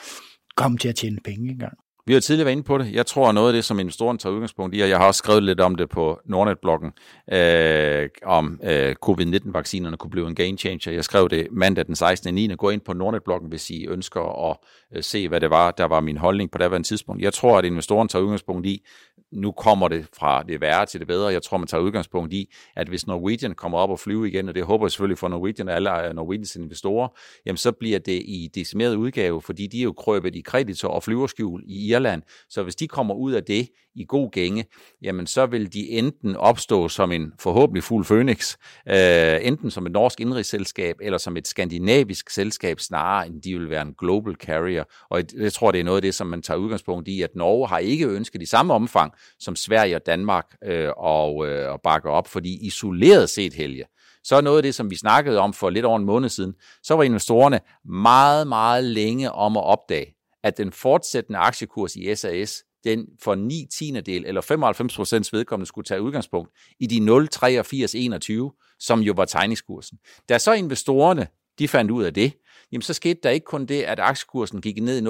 komme 0.56 0.78
til 0.78 0.90
at 0.90 0.96
tjene 0.96 1.18
penge 1.26 1.52
engang. 1.52 1.78
Vi 2.06 2.14
har 2.14 2.20
tidligere 2.20 2.46
været 2.46 2.56
inde 2.56 2.64
på 2.64 2.78
det. 2.78 2.94
Jeg 2.94 3.06
tror, 3.06 3.30
at 3.30 3.36
noget 3.36 3.48
af 3.48 3.54
det, 3.54 3.66
som 3.66 3.80
investoren 3.80 4.18
tager 4.18 4.34
udgangspunkt 4.34 4.76
i, 4.76 4.82
og 4.82 4.90
jeg 4.90 4.98
har 4.98 5.08
også 5.08 5.18
skrevet 5.18 5.44
lidt 5.44 5.60
om 5.60 5.76
det 5.76 5.90
på 5.90 6.20
Nordnet-bloggen, 6.26 6.92
øh, 7.32 8.10
om 8.26 8.60
øh, 8.64 8.96
covid-19-vaccinerne 8.96 9.98
kunne 9.98 10.12
blive 10.12 10.28
en 10.28 10.36
game 10.36 10.58
changer. 10.58 10.92
Jeg 10.92 11.04
skrev 11.04 11.30
det 11.30 11.48
mandag 11.52 11.86
den 11.86 11.96
16. 11.96 12.34
9. 12.34 12.56
Gå 12.56 12.70
ind 12.70 12.82
på 12.82 12.94
Nordnet-bloggen, 12.94 13.50
hvis 13.50 13.70
I 13.70 13.88
ønsker 13.88 14.50
at 14.50 14.58
øh, 14.96 15.04
se, 15.04 15.28
hvad 15.30 15.42
det 15.42 15.50
var, 15.50 15.72
der 15.72 15.86
var 15.86 16.00
min 16.00 16.18
holdning 16.18 16.52
på 16.52 16.58
det 16.58 16.86
tidspunkt. 16.86 17.22
Jeg 17.22 17.34
tror, 17.34 17.58
at 17.58 17.66
investoren 17.66 18.08
tager 18.08 18.24
udgangspunkt 18.24 18.66
i, 18.66 18.84
nu 19.32 19.52
kommer 19.52 19.88
det 19.88 20.08
fra 20.14 20.44
det 20.44 20.62
værre 20.62 20.86
til 20.86 21.00
det 21.00 21.08
bedre. 21.08 21.28
Jeg 21.28 21.44
tror, 21.44 21.58
man 21.58 21.68
tager 21.68 21.82
udgangspunkt 21.82 22.34
i, 22.34 22.54
at 22.76 22.88
hvis 22.88 23.08
Norwegian 23.08 23.56
kommer 23.56 23.78
op 23.78 23.90
og 23.90 24.00
flyve 24.00 24.28
igen, 24.28 24.50
og 24.50 24.56
det 24.56 24.64
håber 24.64 24.86
jeg 24.86 24.92
selvfølgelig 24.92 25.18
for 25.18 25.28
Norwegian 25.28 25.70
og 25.70 25.76
alle 25.76 26.08
øh, 26.08 26.14
Norwegians 26.14 26.56
investorer, 26.56 27.08
jamen 27.46 27.58
så 27.58 27.72
bliver 27.72 28.00
det 28.00 28.22
i 28.26 28.50
decimeret 28.56 28.96
udgave, 28.96 29.42
fordi 29.42 29.68
de 29.68 29.80
er 29.80 29.84
jo 29.84 29.94
krøbet 29.94 30.36
i 30.36 30.42
kreditor 30.42 30.90
og 30.90 31.04
flyverskjul 31.04 31.64
i 31.66 31.92
Irland. 31.92 32.22
Så 32.50 32.64
hvis 32.64 32.76
de 32.76 32.88
kommer 32.88 33.14
ud 33.14 33.32
af 33.32 33.44
det 33.44 33.68
i 33.96 34.06
god 34.08 34.32
gænge, 34.32 34.66
jamen 35.02 35.28
så 35.28 35.46
vil 35.46 35.74
de 35.74 35.90
enten 35.90 36.36
opstå 36.36 36.88
som 36.88 37.12
en 37.12 37.34
forhåbentlig 37.40 37.84
fuld 37.84 38.06
Phoenix, 38.06 38.58
øh, 38.90 39.40
enten 39.42 39.72
som 39.72 39.86
et 39.86 39.92
norsk 39.92 40.20
indrigsselskab, 40.20 40.96
eller 41.02 41.18
som 41.18 41.38
et 41.38 41.48
skandinavisk 41.48 42.30
selskab, 42.30 42.80
snarere 42.80 43.28
end 43.28 43.42
de 43.42 43.60
vil 43.60 43.70
være 43.70 43.82
en 43.82 43.96
global 43.98 44.36
carrier. 44.36 44.84
Og 45.10 45.24
jeg 45.38 45.54
tror, 45.54 45.72
det 45.72 45.80
er 45.80 45.84
noget 45.84 45.98
af 45.98 46.02
det, 46.02 46.16
som 46.16 46.28
man 46.28 46.42
tager 46.42 46.58
udgangspunkt 46.58 47.08
i, 47.08 47.22
at 47.22 47.36
Norge 47.36 47.68
har 47.68 47.78
ikke 47.78 48.08
ønsket 48.08 48.42
i 48.42 48.46
samme 48.46 48.74
omfang 48.74 49.14
som 49.40 49.56
Sverige 49.56 49.96
og 49.96 50.06
Danmark 50.06 50.46
øh, 50.64 50.90
og, 50.98 51.48
øh, 51.48 51.72
og 51.72 51.82
bakke 51.82 52.10
op, 52.10 52.28
fordi 52.28 52.68
isoleret 52.68 53.30
set, 53.30 53.54
Helge, 53.54 53.86
så 54.24 54.36
er 54.36 54.42
noget 54.42 54.58
af 54.58 54.64
det, 54.64 54.76
som 54.76 54.90
vi 54.90 54.96
snakkede 54.96 55.40
om 55.40 55.54
for 55.54 55.70
lidt 55.70 55.86
over 55.86 56.00
en 56.00 56.06
måned 56.06 56.30
siden, 56.30 56.54
så 56.84 56.96
var 56.96 57.04
investorerne 57.04 57.60
meget, 57.86 58.48
meget 58.48 58.84
længe 58.84 59.32
om 59.32 59.58
at 59.58 59.64
opdage, 59.64 60.16
at 60.44 60.58
den 60.58 60.72
fortsættende 60.72 61.40
aktiekurs 61.40 61.96
i 61.96 62.16
SAS, 62.16 62.64
den 62.84 63.08
for 63.24 63.36
9 63.36 63.68
tiendedel 63.72 64.26
eller 64.26 64.42
95 64.42 64.96
procents 64.96 65.34
vedkommende 65.34 65.68
skulle 65.68 65.86
tage 65.86 66.02
udgangspunkt 66.02 66.52
i 66.80 66.88
de 66.88 66.98
0,8321, 66.98 68.76
som 68.80 69.00
jo 69.00 69.14
var 69.16 69.26
tegningskursen. 69.26 69.98
Da 70.30 70.38
så 70.38 70.54
investorerne 70.54 71.28
de 71.60 71.68
fandt 71.68 71.92
ud 71.92 72.04
af 72.04 72.14
det, 72.14 72.34
jamen 72.72 72.82
så 72.82 72.94
skete 72.94 73.20
der 73.24 73.30
ikke 73.30 73.46
kun 73.46 73.66
det, 73.66 73.82
at 73.82 74.00
aktiekursen 74.00 74.62
gik 74.62 74.82
ned 74.82 74.98
i 74.98 75.02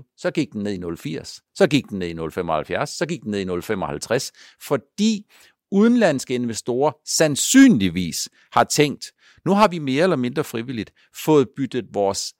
0,8321, 0.00 0.14
så 0.16 0.30
gik 0.30 0.52
den 0.52 0.62
ned 0.62 0.72
i 0.72 1.18
0,80, 1.18 1.50
så 1.54 1.66
gik 1.70 1.88
den 1.88 1.98
ned 1.98 2.08
i 2.08 2.14
0,75, 2.14 2.84
så 2.84 3.06
gik 3.08 3.22
den 3.22 3.30
ned 3.30 3.40
i 3.40 3.44
0,55, 3.44 4.30
fordi 4.66 5.26
udenlandske 5.72 6.34
investorer 6.34 6.92
sandsynligvis 7.06 8.28
har 8.52 8.64
tænkt, 8.64 9.06
nu 9.44 9.52
har 9.54 9.68
vi 9.68 9.78
mere 9.78 10.02
eller 10.02 10.16
mindre 10.16 10.44
frivilligt 10.44 10.92
fået 11.24 11.48
byttet 11.56 11.86
vores 11.92 12.34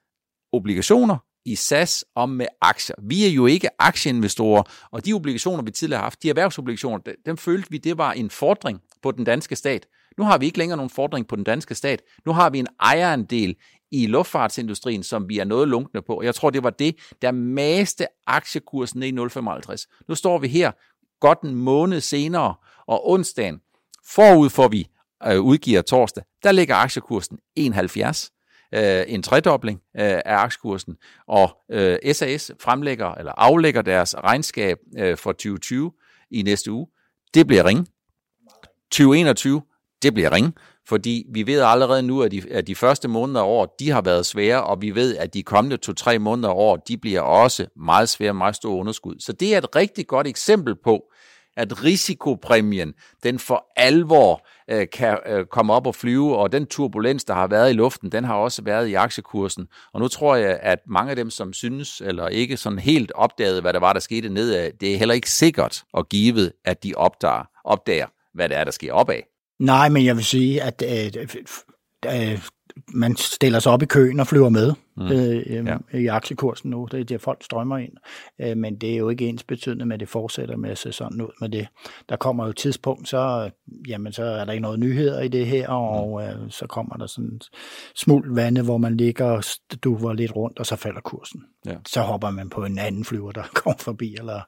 obligationer 0.53 1.17
i 1.45 1.55
SAS 1.55 2.05
om 2.15 2.29
med 2.29 2.47
aktier. 2.61 2.97
Vi 3.03 3.27
er 3.27 3.31
jo 3.31 3.47
ikke 3.47 3.69
aktieinvestorer, 3.79 4.63
og 4.91 5.05
de 5.05 5.13
obligationer, 5.13 5.63
vi 5.63 5.71
tidligere 5.71 5.99
har 5.99 6.05
haft, 6.05 6.23
de 6.23 6.29
erhvervsobligationer, 6.29 6.99
dem 7.27 7.37
følte 7.37 7.71
vi, 7.71 7.79
det 7.79 7.99
var 7.99 8.13
en 8.13 8.31
fordring 8.31 8.81
på 9.03 9.11
den 9.11 9.25
danske 9.25 9.57
stat. 9.57 9.87
Nu 10.19 10.25
har 10.25 10.39
vi 10.39 10.47
ikke 10.47 10.59
længere 10.59 10.77
nogen 10.77 10.91
fordring 10.91 11.29
på 11.29 11.37
den 11.37 11.45
danske 11.45 11.75
stat. 11.75 12.03
Nu 12.27 12.33
har 12.33 12.51
vi 12.51 12.59
en 12.59 12.67
ejerandel 12.81 13.57
i 13.91 14.07
luftfartsindustrien, 14.07 15.03
som 15.03 15.29
vi 15.29 15.39
er 15.39 15.45
noget 15.45 15.69
lunkne 15.69 16.03
på. 16.03 16.23
Jeg 16.23 16.35
tror, 16.35 16.51
det 16.51 16.63
var 16.63 16.71
det, 16.71 16.97
der 17.23 17.33
maste 17.33 18.07
aktiekursen 18.27 19.01
ned 19.01 19.09
i 19.09 19.13
0,55. 19.73 20.05
Nu 20.09 20.15
står 20.15 20.39
vi 20.39 20.49
her 20.49 20.73
godt 21.21 21.41
en 21.41 21.55
måned 21.55 22.01
senere, 22.01 22.55
og 22.87 23.11
onsdagen, 23.11 23.61
forud 24.15 24.51
for 24.51 24.69
vi 24.69 24.89
øh, 25.27 25.41
udgiver 25.41 25.83
torsdag, 25.83 26.25
der 26.43 26.53
ligger 26.53 26.75
aktiekursen 26.75 27.39
1,70 27.59 28.40
øh, 28.75 29.05
en 29.07 29.23
tredobling 29.23 29.81
øh, 29.97 30.03
af 30.05 30.37
aktiekursen, 30.37 30.97
og 31.29 31.57
øh, 31.71 31.99
SAS 32.12 32.53
fremlægger 32.61 33.15
eller 33.15 33.33
aflægger 33.37 33.83
deres 33.83 34.15
regnskab 34.17 34.79
øh, 34.99 35.17
for 35.17 35.33
2020 35.33 35.93
i 36.31 36.43
næste 36.43 36.73
uge. 36.73 36.87
Det 37.35 37.47
bliver 37.47 37.65
ring. 37.65 37.89
2021, 38.91 39.62
det 40.03 40.15
bliver 40.15 40.33
ring, 40.33 40.55
fordi 40.89 41.27
vi 41.33 41.47
ved 41.47 41.61
allerede 41.61 42.03
nu, 42.03 42.23
at 42.23 42.33
de, 42.33 42.43
at 42.50 42.67
de 42.67 42.75
første 42.75 43.09
måneder 43.09 43.41
af 43.41 43.45
år, 43.45 43.77
de 43.79 43.91
har 43.91 44.00
været 44.00 44.27
svære, 44.27 44.65
og 44.65 44.83
vi 44.83 44.95
ved, 44.95 45.17
at 45.17 45.35
de 45.35 45.43
kommende 45.43 45.77
to-tre 45.77 46.19
måneder 46.19 46.49
af 46.49 46.55
år, 46.55 46.77
de 46.77 46.97
bliver 46.97 47.21
også 47.21 47.67
meget 47.77 48.09
svære, 48.09 48.35
meget 48.35 48.57
store 48.57 48.77
underskud. 48.77 49.15
Så 49.19 49.33
det 49.33 49.55
er 49.55 49.59
et 49.59 49.77
rigtig 49.77 50.07
godt 50.07 50.27
eksempel 50.27 50.75
på, 50.85 51.03
at 51.57 51.85
risikopræmien, 51.85 52.95
den 53.23 53.38
for 53.38 53.66
alvor 53.76 54.47
øh, 54.71 54.87
kan 54.92 55.19
øh, 55.26 55.47
komme 55.47 55.73
op 55.73 55.87
og 55.87 55.95
flyve, 55.95 56.37
og 56.37 56.52
den 56.52 56.66
turbulens, 56.66 57.25
der 57.25 57.35
har 57.35 57.47
været 57.47 57.71
i 57.71 57.73
luften, 57.73 58.12
den 58.12 58.25
har 58.25 58.35
også 58.35 58.62
været 58.62 58.88
i 58.88 58.95
aktiekursen. 58.95 59.66
Og 59.92 60.00
nu 60.00 60.09
tror 60.09 60.37
jeg, 60.37 60.59
at 60.62 60.78
mange 60.87 61.11
af 61.11 61.16
dem, 61.16 61.30
som 61.30 61.52
synes, 61.52 62.00
eller 62.00 62.28
ikke 62.28 62.57
sådan 62.57 62.78
helt 62.78 63.12
opdagede, 63.12 63.61
hvad 63.61 63.73
der 63.73 63.80
var, 63.80 63.92
der 63.92 64.00
skete 64.00 64.28
nedad, 64.28 64.71
det 64.80 64.95
er 64.95 64.99
heller 64.99 65.14
ikke 65.14 65.30
sikkert 65.30 65.83
og 65.92 66.09
givet, 66.09 66.52
at 66.64 66.85
de 66.85 66.95
opdager, 66.97 67.45
opdager 67.64 68.07
hvad 68.35 68.49
det 68.49 68.57
er, 68.57 68.64
der 68.64 68.71
sker 68.71 68.92
opad. 68.92 69.21
Nej, 69.59 69.88
men 69.88 70.04
jeg 70.04 70.16
vil 70.16 70.25
sige, 70.25 70.62
at 70.62 70.83
øh, 70.87 71.26
øh, 72.07 72.38
man 72.89 73.17
stiller 73.17 73.59
sig 73.59 73.73
op 73.73 73.83
i 73.83 73.87
køen 73.87 74.21
og 74.21 74.27
flyver 74.27 74.49
med 74.49 74.73
mm. 74.97 75.07
øh, 75.07 75.67
ja. 75.67 75.99
i 75.99 76.07
aktiekursen 76.07 76.71
nu. 76.71 76.89
Det 76.91 77.01
er 77.01 77.05
det, 77.05 77.21
folk 77.21 77.45
strømmer 77.45 77.79
ind. 77.79 77.93
Øh, 78.41 78.57
men 78.57 78.77
det 78.77 78.93
er 78.93 78.97
jo 78.97 79.09
ikke 79.09 79.27
ens 79.27 79.43
betydende 79.43 79.87
med, 79.87 79.95
at 79.95 80.01
det 80.01 80.09
fortsætter 80.09 80.57
med 80.57 80.71
at 80.71 80.79
se 80.79 80.93
sådan 80.93 81.23
ud 81.23 81.31
med 81.41 81.49
det. 81.49 81.69
Der 82.09 82.17
kommer 82.17 82.45
jo 82.45 82.51
et 82.51 82.57
tidspunkt, 82.57 83.09
så, 83.09 83.51
jamen, 83.89 84.13
så 84.13 84.25
er 84.25 84.45
der 84.45 84.53
ikke 84.53 84.63
noget 84.63 84.79
nyheder 84.79 85.21
i 85.21 85.29
det 85.29 85.47
her, 85.47 85.69
og 85.69 86.21
mm. 86.21 86.43
øh, 86.45 86.51
så 86.51 86.67
kommer 86.67 86.97
der 86.97 87.07
sådan 87.07 87.41
smuld 87.95 88.35
vande, 88.35 88.63
hvor 88.63 88.79
man 88.79 88.97
ligger 88.97 89.25
og 89.25 89.45
duver 89.85 90.13
lidt 90.13 90.37
rundt, 90.37 90.59
og 90.59 90.67
så 90.67 90.77
falder 90.77 91.01
kursen. 91.01 91.43
Ja. 91.67 91.77
Så 91.87 92.01
hopper 92.01 92.31
man 92.31 92.51
på 92.51 92.65
en 92.65 92.79
anden 92.79 93.05
flyver, 93.05 93.33
der 93.33 93.43
kommer 93.55 93.79
forbi, 93.79 94.17
eller 94.19 94.41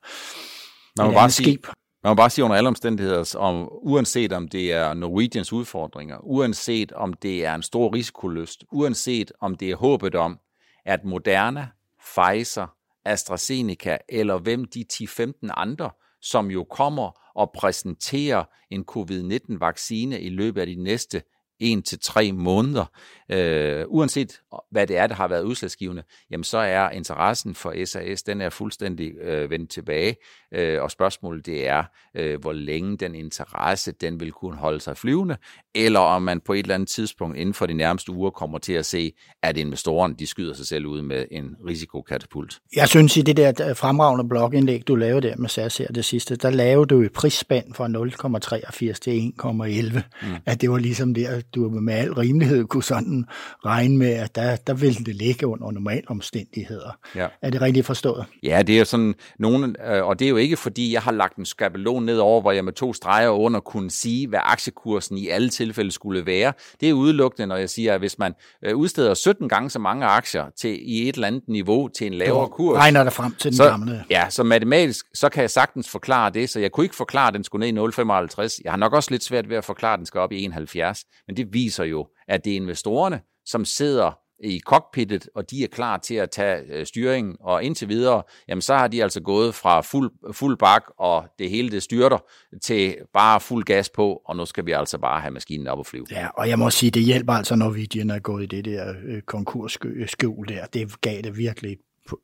man 0.98 1.06
må 1.06 1.12
bare 1.12 1.30
sige, 1.30 1.44
skib. 1.44 1.66
Man 2.04 2.10
må 2.10 2.14
bare 2.14 2.30
sige 2.30 2.44
under 2.44 2.56
alle 2.56 2.68
omstændigheder, 2.68 3.36
om, 3.38 3.68
uanset 3.72 4.32
om 4.32 4.48
det 4.48 4.72
er 4.72 4.94
Norwegians 4.94 5.52
udfordringer, 5.52 6.18
uanset 6.22 6.92
om 6.92 7.12
det 7.12 7.44
er 7.44 7.54
en 7.54 7.62
stor 7.62 7.94
risikolyst, 7.94 8.64
uanset 8.72 9.32
om 9.40 9.54
det 9.54 9.70
er 9.70 9.76
håbet 9.76 10.14
om, 10.14 10.38
at 10.84 11.04
Moderna, 11.04 11.68
Pfizer, 12.14 12.66
AstraZeneca 13.04 13.98
eller 14.08 14.38
hvem 14.38 14.64
de 14.64 14.84
10-15 14.92 15.32
andre, 15.42 15.90
som 16.20 16.50
jo 16.50 16.64
kommer 16.64 17.20
og 17.34 17.50
præsenterer 17.54 18.44
en 18.70 18.84
covid-19-vaccine 18.84 20.20
i 20.20 20.28
løbet 20.28 20.60
af 20.60 20.66
de 20.66 20.74
næste 20.74 21.22
en 21.62 21.82
til 21.82 21.98
tre 21.98 22.32
måneder, 22.32 22.84
øh, 23.32 23.84
uanset 23.88 24.40
hvad 24.70 24.86
det 24.86 24.96
er, 24.96 25.06
der 25.06 25.14
har 25.14 25.28
været 25.28 25.42
udslagsgivende, 25.42 26.02
jamen 26.30 26.44
så 26.44 26.58
er 26.58 26.90
interessen 26.90 27.54
for 27.54 27.84
SAS, 27.84 28.22
den 28.22 28.40
er 28.40 28.50
fuldstændig 28.50 29.12
øh, 29.22 29.50
vendt 29.50 29.70
tilbage, 29.70 30.16
øh, 30.54 30.82
og 30.82 30.90
spørgsmålet 30.90 31.46
det 31.46 31.68
er, 31.68 31.84
øh, 32.16 32.40
hvor 32.40 32.52
længe 32.52 32.96
den 32.96 33.14
interesse, 33.14 33.92
den 33.92 34.20
vil 34.20 34.32
kunne 34.32 34.56
holde 34.56 34.80
sig 34.80 34.96
flyvende, 34.96 35.36
eller 35.74 36.00
om 36.00 36.22
man 36.22 36.40
på 36.40 36.52
et 36.52 36.58
eller 36.58 36.74
andet 36.74 36.88
tidspunkt 36.88 37.36
inden 37.36 37.54
for 37.54 37.66
de 37.66 37.74
nærmeste 37.74 38.12
uger 38.12 38.30
kommer 38.30 38.58
til 38.58 38.72
at 38.72 38.86
se, 38.86 39.12
at 39.42 39.56
investoren, 39.56 40.14
de 40.14 40.26
skyder 40.26 40.54
sig 40.54 40.66
selv 40.66 40.86
ud 40.86 41.02
med 41.02 41.24
en 41.30 41.56
risikokatapult. 41.66 42.60
Jeg 42.76 42.88
synes 42.88 43.16
i 43.16 43.22
det 43.22 43.36
der 43.36 43.74
fremragende 43.74 44.28
blogindlæg, 44.28 44.88
du 44.88 44.94
lavede 44.94 45.28
der 45.28 45.36
med 45.36 45.48
SAS 45.48 45.78
her 45.78 45.86
det 45.86 46.04
sidste, 46.04 46.36
der 46.36 46.50
lavede 46.50 46.86
du 46.86 47.00
et 47.00 47.12
prisspand 47.12 47.74
fra 47.74 47.88
0,83 47.88 48.92
til 48.92 49.32
1,11, 49.40 50.00
mm. 50.22 50.36
at 50.46 50.60
det 50.60 50.70
var 50.70 50.78
ligesom 50.78 51.14
der, 51.14 51.40
du 51.54 51.68
med 51.68 51.94
al 51.94 52.12
rimelighed 52.12 52.64
kunne 52.64 52.82
sådan 52.82 53.24
regne 53.64 53.96
med, 53.96 54.12
at 54.12 54.34
der, 54.34 54.56
der 54.56 54.74
ville 54.74 55.04
det 55.04 55.16
ligge 55.16 55.46
under 55.46 55.70
normale 55.70 56.02
omstændigheder. 56.06 56.98
Ja. 57.14 57.26
Er 57.42 57.50
det 57.50 57.60
rigtigt 57.60 57.86
forstået? 57.86 58.24
Ja, 58.42 58.62
det 58.62 58.80
er 58.80 58.84
sådan 58.84 59.14
nogen, 59.38 59.76
øh, 59.86 60.06
og 60.06 60.18
det 60.18 60.24
er 60.24 60.28
jo 60.28 60.36
ikke 60.36 60.56
fordi, 60.56 60.92
jeg 60.92 61.02
har 61.02 61.12
lagt 61.12 61.36
en 61.36 61.44
skabelon 61.44 62.04
ned 62.04 62.18
over, 62.18 62.40
hvor 62.40 62.52
jeg 62.52 62.64
med 62.64 62.72
to 62.72 62.92
streger 62.92 63.28
under 63.28 63.60
kunne 63.60 63.90
sige, 63.90 64.28
hvad 64.28 64.40
aktiekursen 64.42 65.18
i 65.18 65.28
alle 65.28 65.48
tilfælde 65.48 65.90
skulle 65.90 66.26
være. 66.26 66.52
Det 66.80 66.88
er 66.88 66.92
udelukkende, 66.92 67.46
når 67.46 67.56
jeg 67.56 67.70
siger, 67.70 67.94
at 67.94 68.00
hvis 68.00 68.18
man 68.18 68.34
øh, 68.64 68.76
udsteder 68.76 69.14
17 69.14 69.48
gange 69.48 69.70
så 69.70 69.78
mange 69.78 70.06
aktier 70.06 70.44
til, 70.60 70.78
i 70.82 71.08
et 71.08 71.14
eller 71.14 71.26
andet 71.26 71.48
niveau 71.48 71.88
til 71.88 72.06
en 72.06 72.14
lavere 72.14 72.48
kurs, 72.48 72.78
regner 72.78 73.04
det 73.04 73.12
frem 73.12 73.34
til 73.34 73.50
den 73.50 73.56
så, 73.56 73.68
gamle. 73.68 74.04
Ja, 74.10 74.26
så 74.30 74.42
matematisk, 74.42 75.06
så 75.14 75.28
kan 75.28 75.42
jeg 75.42 75.50
sagtens 75.50 75.88
forklare 75.88 76.30
det, 76.30 76.50
så 76.50 76.60
jeg 76.60 76.72
kunne 76.72 76.84
ikke 76.84 76.96
forklare, 76.96 77.28
at 77.28 77.34
den 77.34 77.44
skulle 77.44 77.72
ned 77.72 77.92
i 77.96 78.00
0,55. 78.00 78.60
Jeg 78.64 78.72
har 78.72 78.76
nok 78.76 78.92
også 78.92 79.10
lidt 79.10 79.24
svært 79.24 79.48
ved 79.48 79.56
at 79.56 79.64
forklare, 79.64 79.92
at 79.92 79.98
den 79.98 80.06
skal 80.06 80.20
op 80.20 80.32
i 80.32 80.46
1,70, 80.46 81.24
men 81.32 81.36
det 81.36 81.52
viser 81.54 81.84
jo, 81.84 82.06
at 82.28 82.44
det 82.44 82.52
er 82.52 82.56
investorerne, 82.56 83.20
som 83.44 83.64
sidder 83.64 84.18
i 84.44 84.60
cockpittet, 84.66 85.28
og 85.34 85.50
de 85.50 85.64
er 85.64 85.68
klar 85.68 85.98
til 85.98 86.14
at 86.14 86.30
tage 86.30 86.62
øh, 86.68 86.86
styringen, 86.86 87.36
og 87.40 87.64
indtil 87.64 87.88
videre, 87.88 88.22
jamen 88.48 88.62
så 88.62 88.74
har 88.74 88.88
de 88.88 89.02
altså 89.02 89.20
gået 89.20 89.54
fra 89.54 89.80
fuld, 89.80 90.10
fuld 90.32 90.58
bak, 90.58 90.82
og 90.98 91.24
det 91.38 91.50
hele 91.50 91.70
det 91.70 91.82
styrter, 91.82 92.18
til 92.62 92.96
bare 93.12 93.40
fuld 93.40 93.64
gas 93.64 93.90
på, 93.90 94.22
og 94.24 94.36
nu 94.36 94.46
skal 94.46 94.66
vi 94.66 94.72
altså 94.72 94.98
bare 94.98 95.20
have 95.20 95.30
maskinen 95.30 95.66
op 95.66 95.78
og 95.78 95.86
flyve. 95.86 96.06
Ja, 96.10 96.28
og 96.28 96.48
jeg 96.48 96.58
må 96.58 96.70
sige, 96.70 96.90
det 96.90 97.02
hjælper 97.02 97.32
altså, 97.32 97.56
når 97.56 97.70
vi 97.70 97.82
er 97.82 98.18
gået 98.18 98.42
i 98.42 98.46
det 98.46 98.64
der 98.64 98.94
øh, 99.04 99.22
konkursskjul 99.22 100.48
der. 100.48 100.66
Det 100.66 101.00
gav 101.00 101.22
det 101.22 101.36
virkelig 101.36 101.76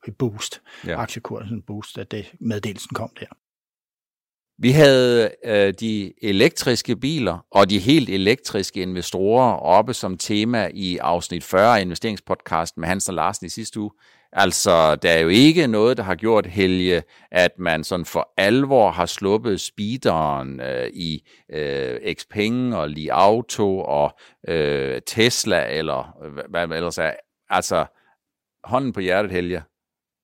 et 0.07 0.15
boost, 0.15 0.61
ja. 0.85 1.01
aktiekursen 1.01 1.61
boost, 1.61 1.97
at 1.97 2.11
det 2.11 2.31
meddelelsen 2.39 2.93
kom 2.93 3.09
der. 3.19 3.25
Vi 4.61 4.71
havde 4.71 5.31
øh, 5.45 5.73
de 5.79 6.13
elektriske 6.21 6.95
biler 6.95 7.45
og 7.51 7.69
de 7.69 7.79
helt 7.79 8.09
elektriske 8.09 8.81
investorer 8.81 9.53
oppe 9.53 9.93
som 9.93 10.17
tema 10.17 10.69
i 10.73 10.97
afsnit 10.97 11.43
40 11.43 11.77
af 11.77 11.81
investeringspodcasten 11.81 12.81
med 12.81 12.89
Hans 12.89 13.09
og 13.09 13.15
Larsen 13.15 13.45
i 13.45 13.49
sidste 13.49 13.79
uge. 13.79 13.91
Altså, 14.33 14.95
der 14.95 15.11
er 15.11 15.19
jo 15.19 15.27
ikke 15.27 15.67
noget, 15.67 15.97
der 15.97 16.03
har 16.03 16.15
gjort 16.15 16.45
Helge, 16.45 17.03
at 17.31 17.51
man 17.59 17.83
sådan 17.83 18.05
for 18.05 18.33
alvor 18.37 18.91
har 18.91 19.05
sluppet 19.05 19.61
speederen 19.61 20.61
øh, 20.61 20.89
i 20.93 21.27
øh, 21.53 22.15
Xpeng 22.15 22.75
og 22.75 22.89
Li 22.89 23.07
Auto 23.07 23.79
og 23.79 24.11
øh, 24.47 25.01
Tesla, 25.07 25.77
eller 25.77 26.17
øh, 26.25 26.31
hvad 26.49 26.67
man 26.67 26.77
ellers 26.77 26.97
er. 26.97 27.11
Altså, 27.49 27.85
hånden 28.63 28.93
på 28.93 28.99
hjertet, 28.99 29.31
Helge. 29.31 29.63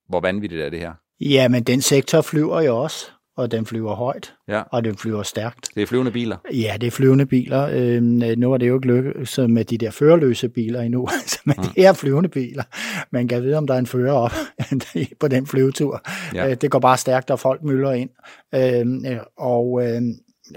Hvor 0.10 0.20
vanvittigt 0.20 0.62
er 0.62 0.70
det 0.70 0.80
her? 0.80 0.94
Ja, 1.20 1.48
men 1.48 1.63
den 1.63 1.82
sektor 1.82 2.22
flyver 2.22 2.62
jo 2.62 2.84
også 2.84 3.12
og 3.38 3.51
den 3.51 3.65
flyver 3.65 3.96
højt, 3.96 4.34
ja. 4.48 4.62
og 4.72 4.84
den 4.84 4.98
flyver 4.98 5.24
stærkt. 5.24 5.70
Det 5.75 5.84
er 5.84 5.88
flyvende 5.88 6.12
biler? 6.12 6.38
Ja, 6.54 6.77
det 6.82 6.88
er 6.88 6.92
flyvende 6.92 7.25
biler. 7.25 7.70
Øhm, 7.72 8.04
nu 8.38 8.54
er 8.54 8.58
det 8.58 8.68
jo 8.68 8.75
ikke 8.75 8.88
lykkedes 8.88 9.38
med 9.38 9.65
de 9.65 9.77
der 9.77 9.92
førerløse 9.92 10.50
biler 10.50 10.82
endnu, 10.82 11.08
med 11.46 11.56
mm. 11.58 11.63
det 11.63 11.86
er 11.86 11.94
flyvende 11.94 12.30
biler. 12.30 12.63
Man 13.12 13.27
kan 13.27 13.44
vide, 13.44 13.58
om 13.58 13.68
der 13.68 13.74
er 13.74 13.80
en 13.80 13.88
fører 13.88 14.13
op 14.13 14.32
på 15.20 15.27
den 15.27 15.48
flyvetur. 15.48 16.01
Ja. 16.34 16.50
Øh, 16.50 16.58
det 16.62 16.72
går 16.72 16.80
bare 16.80 16.98
stærkt, 16.98 17.32
og 17.32 17.39
folk 17.39 17.63
mylder 17.63 17.92
ind. 17.92 18.10
Øhm, 18.56 19.06
og 19.38 19.82
øhm, 19.88 20.13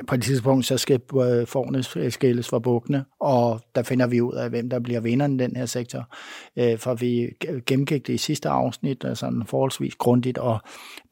på 0.06 0.14
et 0.14 0.22
tidspunkt, 0.22 0.66
så 0.66 0.78
skal 0.78 0.94
øh, 0.94 1.46
forne 1.46 2.10
skilles 2.10 2.48
fra 2.48 2.58
bukkene, 2.58 3.04
og 3.20 3.60
der 3.74 3.82
finder 3.82 4.06
vi 4.06 4.20
ud 4.20 4.34
af, 4.34 4.50
hvem 4.50 4.70
der 4.70 4.78
bliver 4.78 5.00
vinderen 5.00 5.34
i 5.34 5.42
den 5.42 5.56
her 5.56 5.66
sektor. 5.66 6.16
Øh, 6.56 6.78
for 6.78 6.94
vi 6.94 7.30
gennemgik 7.66 8.06
det 8.06 8.12
i 8.12 8.18
sidste 8.18 8.48
afsnit, 8.48 9.04
sådan 9.14 9.46
forholdsvis 9.46 9.94
grundigt, 9.94 10.38
og 10.38 10.60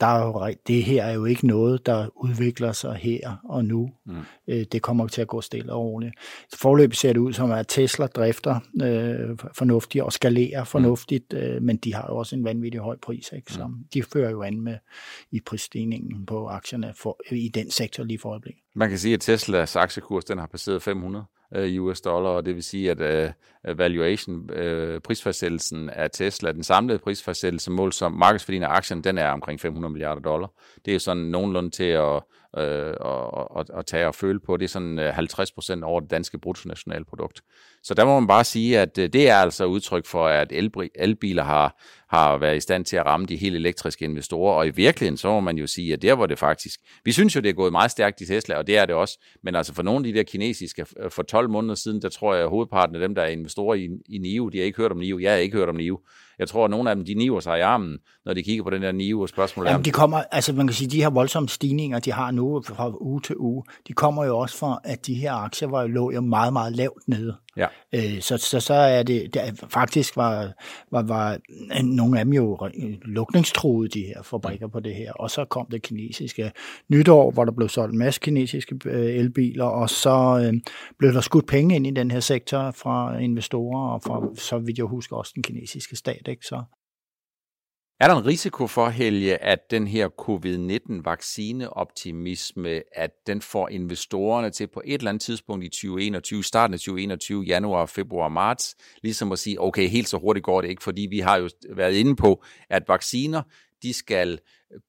der 0.01 0.07
er 0.07 0.27
jo, 0.27 0.55
det 0.67 0.83
her 0.83 1.05
er 1.05 1.13
jo 1.13 1.25
ikke 1.25 1.47
noget, 1.47 1.87
der 1.87 2.07
udvikler 2.17 2.73
sig 2.73 2.95
her 2.95 3.37
og 3.45 3.65
nu. 3.65 3.91
Mm. 4.07 4.15
Øh, 4.49 4.65
det 4.73 4.83
kommer 4.83 5.07
til 5.07 5.21
at 5.21 5.29
gå 5.29 5.41
stille 5.41 5.73
og 5.73 5.85
roligt. 5.85 6.15
Forløb 6.55 6.95
ser 6.95 7.13
det 7.13 7.21
ud 7.21 7.33
som, 7.33 7.53
at 7.53 7.69
Tesla 7.69 8.07
drifter 8.07 8.61
øh, 8.83 9.39
fornuftigt 9.53 10.05
og 10.05 10.13
skalerer 10.13 10.65
fornuftigt, 10.65 11.33
mm. 11.33 11.39
øh, 11.39 11.63
men 11.63 11.77
de 11.77 11.95
har 11.95 12.07
jo 12.11 12.17
også 12.17 12.37
en 12.37 12.45
vanvittig 12.45 12.81
høj 12.81 12.97
pris, 13.03 13.33
ikke? 13.37 13.53
så 13.53 13.67
mm. 13.67 13.75
de 13.95 14.03
fører 14.03 14.31
jo 14.31 14.43
an 14.43 14.61
med 14.61 14.77
i 15.31 15.41
prisstigningen 15.47 16.27
på 16.27 16.47
aktierne 16.47 16.93
for, 16.97 17.21
i 17.31 17.49
den 17.49 17.71
sektor 17.71 18.05
lige 18.05 18.19
for 18.19 18.31
øjeblikket. 18.31 18.66
Man 18.79 18.89
kan 18.89 18.99
sige, 18.99 19.15
at 19.15 19.21
Teslas 19.21 19.77
aktiekurs 19.77 20.25
den 20.25 20.39
har 20.39 20.47
passeret 20.47 20.83
500 20.83 21.25
øh, 21.55 21.83
US 21.83 22.01
dollar, 22.01 22.31
og 22.31 22.47
det 22.47 22.55
vil 22.55 22.63
sige, 22.63 22.91
at 22.91 23.01
øh, 23.01 23.79
valuation, 23.79 24.51
øh, 24.51 25.01
prisfastsættelsen 25.01 25.91
af 25.91 26.11
Tesla, 26.11 26.53
den 26.53 26.63
samlede 26.63 26.99
prisfastsættelse 26.99 27.71
mål 27.71 27.93
som 27.93 28.13
markedsværdien 28.13 28.63
af 28.63 28.69
aktien, 28.69 29.05
den 29.05 29.19
er 29.19 29.31
omkring 29.31 29.61
500 29.61 29.93
milliarder 29.93 30.21
dollar. 30.21 30.49
Det 30.85 30.95
er 30.95 30.99
sådan 30.99 31.23
nogenlunde 31.23 31.71
til 31.71 31.85
at, 31.85 32.23
øh, 32.57 32.95
at, 33.05 33.47
at, 33.59 33.79
at 33.79 33.87
tage 33.87 34.07
og 34.07 34.15
føle 34.15 34.41
på. 34.41 34.57
Det 34.57 34.65
er 34.65 34.69
sådan 34.69 34.99
øh, 34.99 35.15
50 35.15 35.53
procent 35.53 35.85
over 35.85 36.01
det 36.01 36.11
danske 36.11 36.39
bruttonationalprodukt. 36.39 37.41
Så 37.83 37.95
der 37.95 38.05
må 38.05 38.21
man 38.21 38.27
bare 38.27 38.45
sige, 38.45 38.79
at 38.79 38.99
øh, 38.99 39.09
det 39.13 39.29
er 39.29 39.37
altså 39.37 39.65
udtryk 39.65 40.07
for, 40.07 40.29
at 40.29 40.53
elbiler 40.95 41.43
har, 41.43 41.83
har 42.11 42.39
været 42.39 42.57
i 42.57 42.61
stand 42.61 42.85
til 42.85 42.97
at 42.97 43.07
ramme 43.07 43.27
de 43.27 43.37
helt 43.37 43.57
elektriske 43.57 44.05
investorer, 44.05 44.55
og 44.55 44.67
i 44.67 44.71
virkeligheden 44.71 45.17
så 45.17 45.29
må 45.29 45.41
man 45.41 45.59
jo 45.59 45.67
sige, 45.67 45.93
at 45.93 46.03
der 46.03 46.15
hvor 46.15 46.27
det 46.27 46.39
faktisk, 46.39 46.81
vi 47.05 47.13
synes 47.13 47.37
jo, 47.37 47.41
det 47.41 47.49
er 47.49 47.55
gået 47.55 47.73
meget 47.73 47.91
stærkt 47.91 48.21
i 48.21 48.27
Tesla, 48.27 48.57
og 48.57 48.67
det 48.67 48.77
er 48.77 48.87
det 48.87 48.95
også, 48.95 49.19
men 49.43 49.55
altså 49.55 49.75
for 49.75 49.83
nogle 49.83 49.99
af 50.09 50.13
de 50.13 50.19
der 50.19 50.25
kinesiske, 50.25 50.87
øh, 51.01 51.11
for 51.11 51.23
12 51.23 51.51
måneder 51.51 51.75
siden, 51.75 52.03
der 52.03 52.09
tror 52.09 52.35
jeg, 52.35 52.43
at 52.43 52.51
hovedparten 52.51 52.95
af 52.95 53.01
dem, 53.01 53.15
der 53.15 53.23
er 53.23 53.29
investorer 53.29 53.75
i, 53.75 53.89
i 54.09 54.19
NIO, 54.19 54.49
de 54.49 54.59
har 54.59 54.65
ikke 54.65 54.77
hørt 54.77 54.93
om 54.93 54.99
NIO, 54.99 55.19
jeg 55.19 55.33
har 55.33 55.39
ikke 55.39 55.57
hørt 55.57 55.69
om 55.69 55.77
NIO, 55.77 56.01
jeg 56.39 56.49
tror, 56.49 56.65
at 56.65 56.71
nogle 56.71 56.91
af 56.91 56.97
dem, 56.97 57.05
de 57.05 57.15
niver 57.15 57.41
sig 57.41 57.59
i 57.59 57.61
armen, 57.61 57.99
når 58.25 58.35
de 58.35 58.43
kigger 58.43 58.65
på 58.65 58.71
den 58.71 58.83
der 58.83 58.93
nive 58.93 59.23
og 59.23 59.29
spørgsmål. 59.29 59.67
Jamen, 59.67 59.85
de 59.85 59.91
kommer, 59.91 60.23
altså 60.31 60.53
man 60.53 60.67
kan 60.67 60.75
sige, 60.75 60.89
de 60.89 61.03
her 61.03 61.11
voldsomme 61.11 61.49
stigninger, 61.49 61.99
de 61.99 62.13
har 62.13 62.31
nu 62.31 62.63
fra 62.63 62.93
uge 63.01 63.21
til 63.21 63.37
uge, 63.39 63.65
de 63.89 63.93
kommer 63.93 64.25
jo 64.25 64.39
også 64.39 64.59
fra, 64.59 64.81
at 64.85 65.07
de 65.07 65.15
her 65.15 65.33
aktier 65.33 65.69
var, 65.69 65.87
lå 65.87 66.13
jo 66.13 66.21
meget, 66.21 66.53
meget 66.53 66.77
lavt 66.77 67.09
nede. 67.09 67.37
Ja. 67.57 67.67
Øh, 67.95 68.21
så, 68.21 68.37
så, 68.37 68.61
så 68.61 68.75
er 68.75 69.03
det, 69.03 69.35
det 69.35 69.65
faktisk 69.69 70.17
var, 70.17 70.53
var, 70.91 71.03
var 71.03 71.39
nogle 71.83 72.19
af 72.19 72.25
dem 72.25 72.33
jo 72.33 72.59
lukningstroede, 73.03 73.89
de 73.89 74.01
her 74.01 74.23
fabrikker 74.23 74.69
på 74.69 74.81
det 74.81 74.95
her. 74.95 75.13
Og 75.13 75.31
så 75.31 75.45
kom 75.45 75.67
det 75.71 75.83
kinesiske 75.83 76.53
nytår, 76.89 77.31
hvor 77.31 77.45
der 77.45 77.53
blev 77.53 77.69
solgt 77.69 77.93
en 77.93 77.99
masse 77.99 78.21
kinesiske 78.21 78.79
øh, 78.85 79.15
elbiler, 79.15 79.65
og 79.65 79.91
så 79.91 80.43
øh, 80.45 80.61
blev 80.99 81.13
der 81.13 81.21
skudt 81.21 81.47
penge 81.47 81.77
ind 81.77 81.87
i 81.87 81.91
den 81.91 82.11
her 82.11 82.21
sektor 82.21 82.71
fra 82.71 83.19
investorer, 83.19 83.91
og 83.91 84.03
fra, 84.03 84.35
så 84.35 84.59
vidt 84.59 84.79
jeg 84.79 84.87
husker, 84.87 85.17
også 85.17 85.33
den 85.35 85.43
kinesiske 85.43 85.97
stat. 85.97 86.26
Ikke? 86.29 86.47
Så, 86.47 86.65
er 88.01 88.09
der 88.09 88.17
en 88.17 88.27
risiko 88.27 88.67
for, 88.67 88.89
Helge, 88.89 89.43
at 89.43 89.71
den 89.71 89.87
her 89.87 90.09
covid-19-vaccineoptimisme, 90.09 92.83
at 92.93 93.11
den 93.27 93.43
får 93.43 93.69
investorerne 93.69 94.51
til 94.51 94.67
på 94.67 94.83
et 94.85 94.95
eller 94.95 95.11
andet 95.11 95.23
tidspunkt 95.23 95.65
i 95.65 95.69
2021, 95.69 96.45
starten 96.45 96.75
af 96.75 96.81
2021, 96.81 97.43
januar, 97.43 97.87
februar, 97.87 98.29
marts, 98.29 98.77
ligesom 99.03 99.33
at 99.33 99.39
sige, 99.39 99.61
okay, 99.61 99.89
helt 99.89 100.09
så 100.09 100.19
hurtigt 100.19 100.45
går 100.45 100.61
det 100.61 100.69
ikke, 100.69 100.83
fordi 100.83 101.07
vi 101.11 101.21
har 101.21 101.37
jo 101.37 101.49
været 101.75 101.95
inde 101.95 102.17
på, 102.17 102.45
at 102.71 102.83
vacciner, 102.89 103.43
de 103.87 103.93
skal 103.93 104.39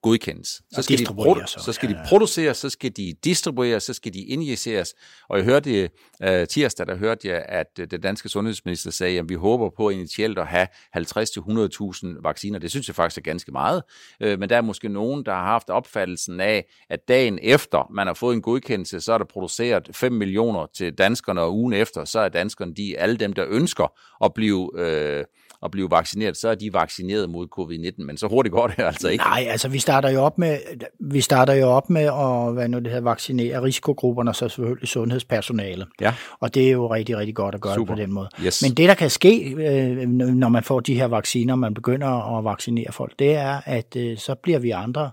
godkendes. 0.02 0.62
Så 0.72 0.82
skal, 0.82 1.00
de, 1.00 1.06
produ- 1.06 1.46
så. 1.46 1.60
så 1.60 1.74
skal 1.74 1.90
ja. 1.90 1.96
de 1.96 2.00
produceres, 2.08 2.58
så 2.58 2.70
skal 2.70 2.92
de 2.98 3.14
distribueres, 3.24 3.84
så 3.84 3.94
skal 3.94 4.14
de 4.14 4.20
injiceres. 4.20 4.96
Og 5.30 5.38
jeg 5.38 5.46
hørte 5.46 5.90
uh, 6.24 6.48
tirsdag, 6.50 6.88
der 6.88 6.96
hørte 6.96 7.28
jeg, 7.28 7.46
at 7.50 7.68
uh, 7.80 7.86
den 7.92 8.02
danske 8.02 8.30
sundhedsminister 8.30 8.92
sagde, 8.92 9.20
at 9.20 9.30
vi 9.30 9.34
håber 9.34 9.70
på 9.78 9.90
initielt 9.90 10.40
at 10.40 10.48
have 10.48 10.68
50-100.000 10.98 12.22
vacciner. 12.24 12.60
Det 12.60 12.72
synes 12.72 12.88
jeg 12.88 12.96
faktisk 12.96 13.18
er 13.18 13.22
ganske 13.22 13.52
meget. 13.52 13.84
Uh, 14.26 14.40
men 14.40 14.50
der 14.50 14.58
er 14.58 14.62
måske 14.62 14.90
nogen, 14.90 15.26
der 15.26 15.34
har 15.34 15.46
haft 15.46 15.70
opfattelsen 15.70 16.40
af, 16.40 16.66
at 16.90 17.08
dagen 17.08 17.40
efter 17.42 17.92
man 17.92 18.08
har 18.08 18.14
fået 18.14 18.36
en 18.36 18.42
godkendelse, 18.42 19.02
så 19.02 19.14
er 19.14 19.18
der 19.18 19.26
produceret 19.26 19.90
5 19.92 20.12
millioner 20.12 20.66
til 20.76 20.94
danskerne, 20.94 21.42
og 21.42 21.58
ugen 21.58 21.74
efter, 21.74 22.06
så 22.06 22.20
er 22.20 22.30
danskerne 22.30 22.74
de 22.76 22.98
alle 23.00 23.18
dem, 23.18 23.34
der 23.34 23.46
ønsker 23.50 23.94
at 24.26 24.34
blive... 24.34 24.74
Uh, 25.20 25.26
at 25.64 25.72
blive 25.72 25.92
vaccineret, 25.92 26.38
så 26.38 26.50
er 26.50 26.56
de 26.56 26.74
vaccineret 26.74 27.30
mod 27.30 27.48
covid-19, 27.60 28.06
men 28.06 28.18
så 28.18 28.28
hurtigt 28.28 28.54
går 28.54 28.68
det 28.68 28.80
altså 28.80 29.10
ikke. 29.10 29.24
Nej, 29.24 29.46
altså 29.50 29.68
vi 29.68 29.80
starter 29.80 30.10
jo 30.10 30.22
op 30.22 30.38
med, 30.38 30.58
vi 31.00 31.22
starter 31.22 31.54
jo 31.54 31.68
op 31.68 31.90
med 31.90 32.02
at 32.02 32.54
hvad 32.54 32.70
nu 32.70 32.78
det 32.78 32.88
hedder, 32.88 33.02
vaccinere 33.02 33.62
risikogrupperne, 33.62 34.34
så 34.34 34.50
selvfølgelig 34.50 34.88
sundhedspersonale. 34.88 35.86
Ja. 36.02 36.14
Og 36.40 36.56
det 36.56 36.68
er 36.68 36.72
jo 36.72 36.94
rigtig, 36.94 37.18
rigtig 37.18 37.36
godt 37.36 37.56
at 37.56 37.62
gøre 37.62 37.76
Super. 37.76 37.96
det 37.96 38.02
på 38.02 38.02
den 38.02 38.14
måde. 38.14 38.30
Yes. 38.46 38.64
Men 38.64 38.72
det, 38.72 38.90
der 38.90 38.96
kan 38.96 39.10
ske, 39.10 39.54
øh, 39.54 40.08
når 40.08 40.50
man 40.50 40.64
får 40.64 40.80
de 40.80 40.96
her 40.96 41.06
vacciner, 41.06 41.56
man 41.56 41.74
begynder 41.74 42.38
at 42.38 42.44
vaccinere 42.44 42.92
folk, 42.92 43.14
det 43.20 43.36
er, 43.36 43.62
at 43.66 43.96
øh, 43.96 44.18
så 44.18 44.36
bliver 44.36 44.60
vi 44.60 44.72
andre 44.72 45.12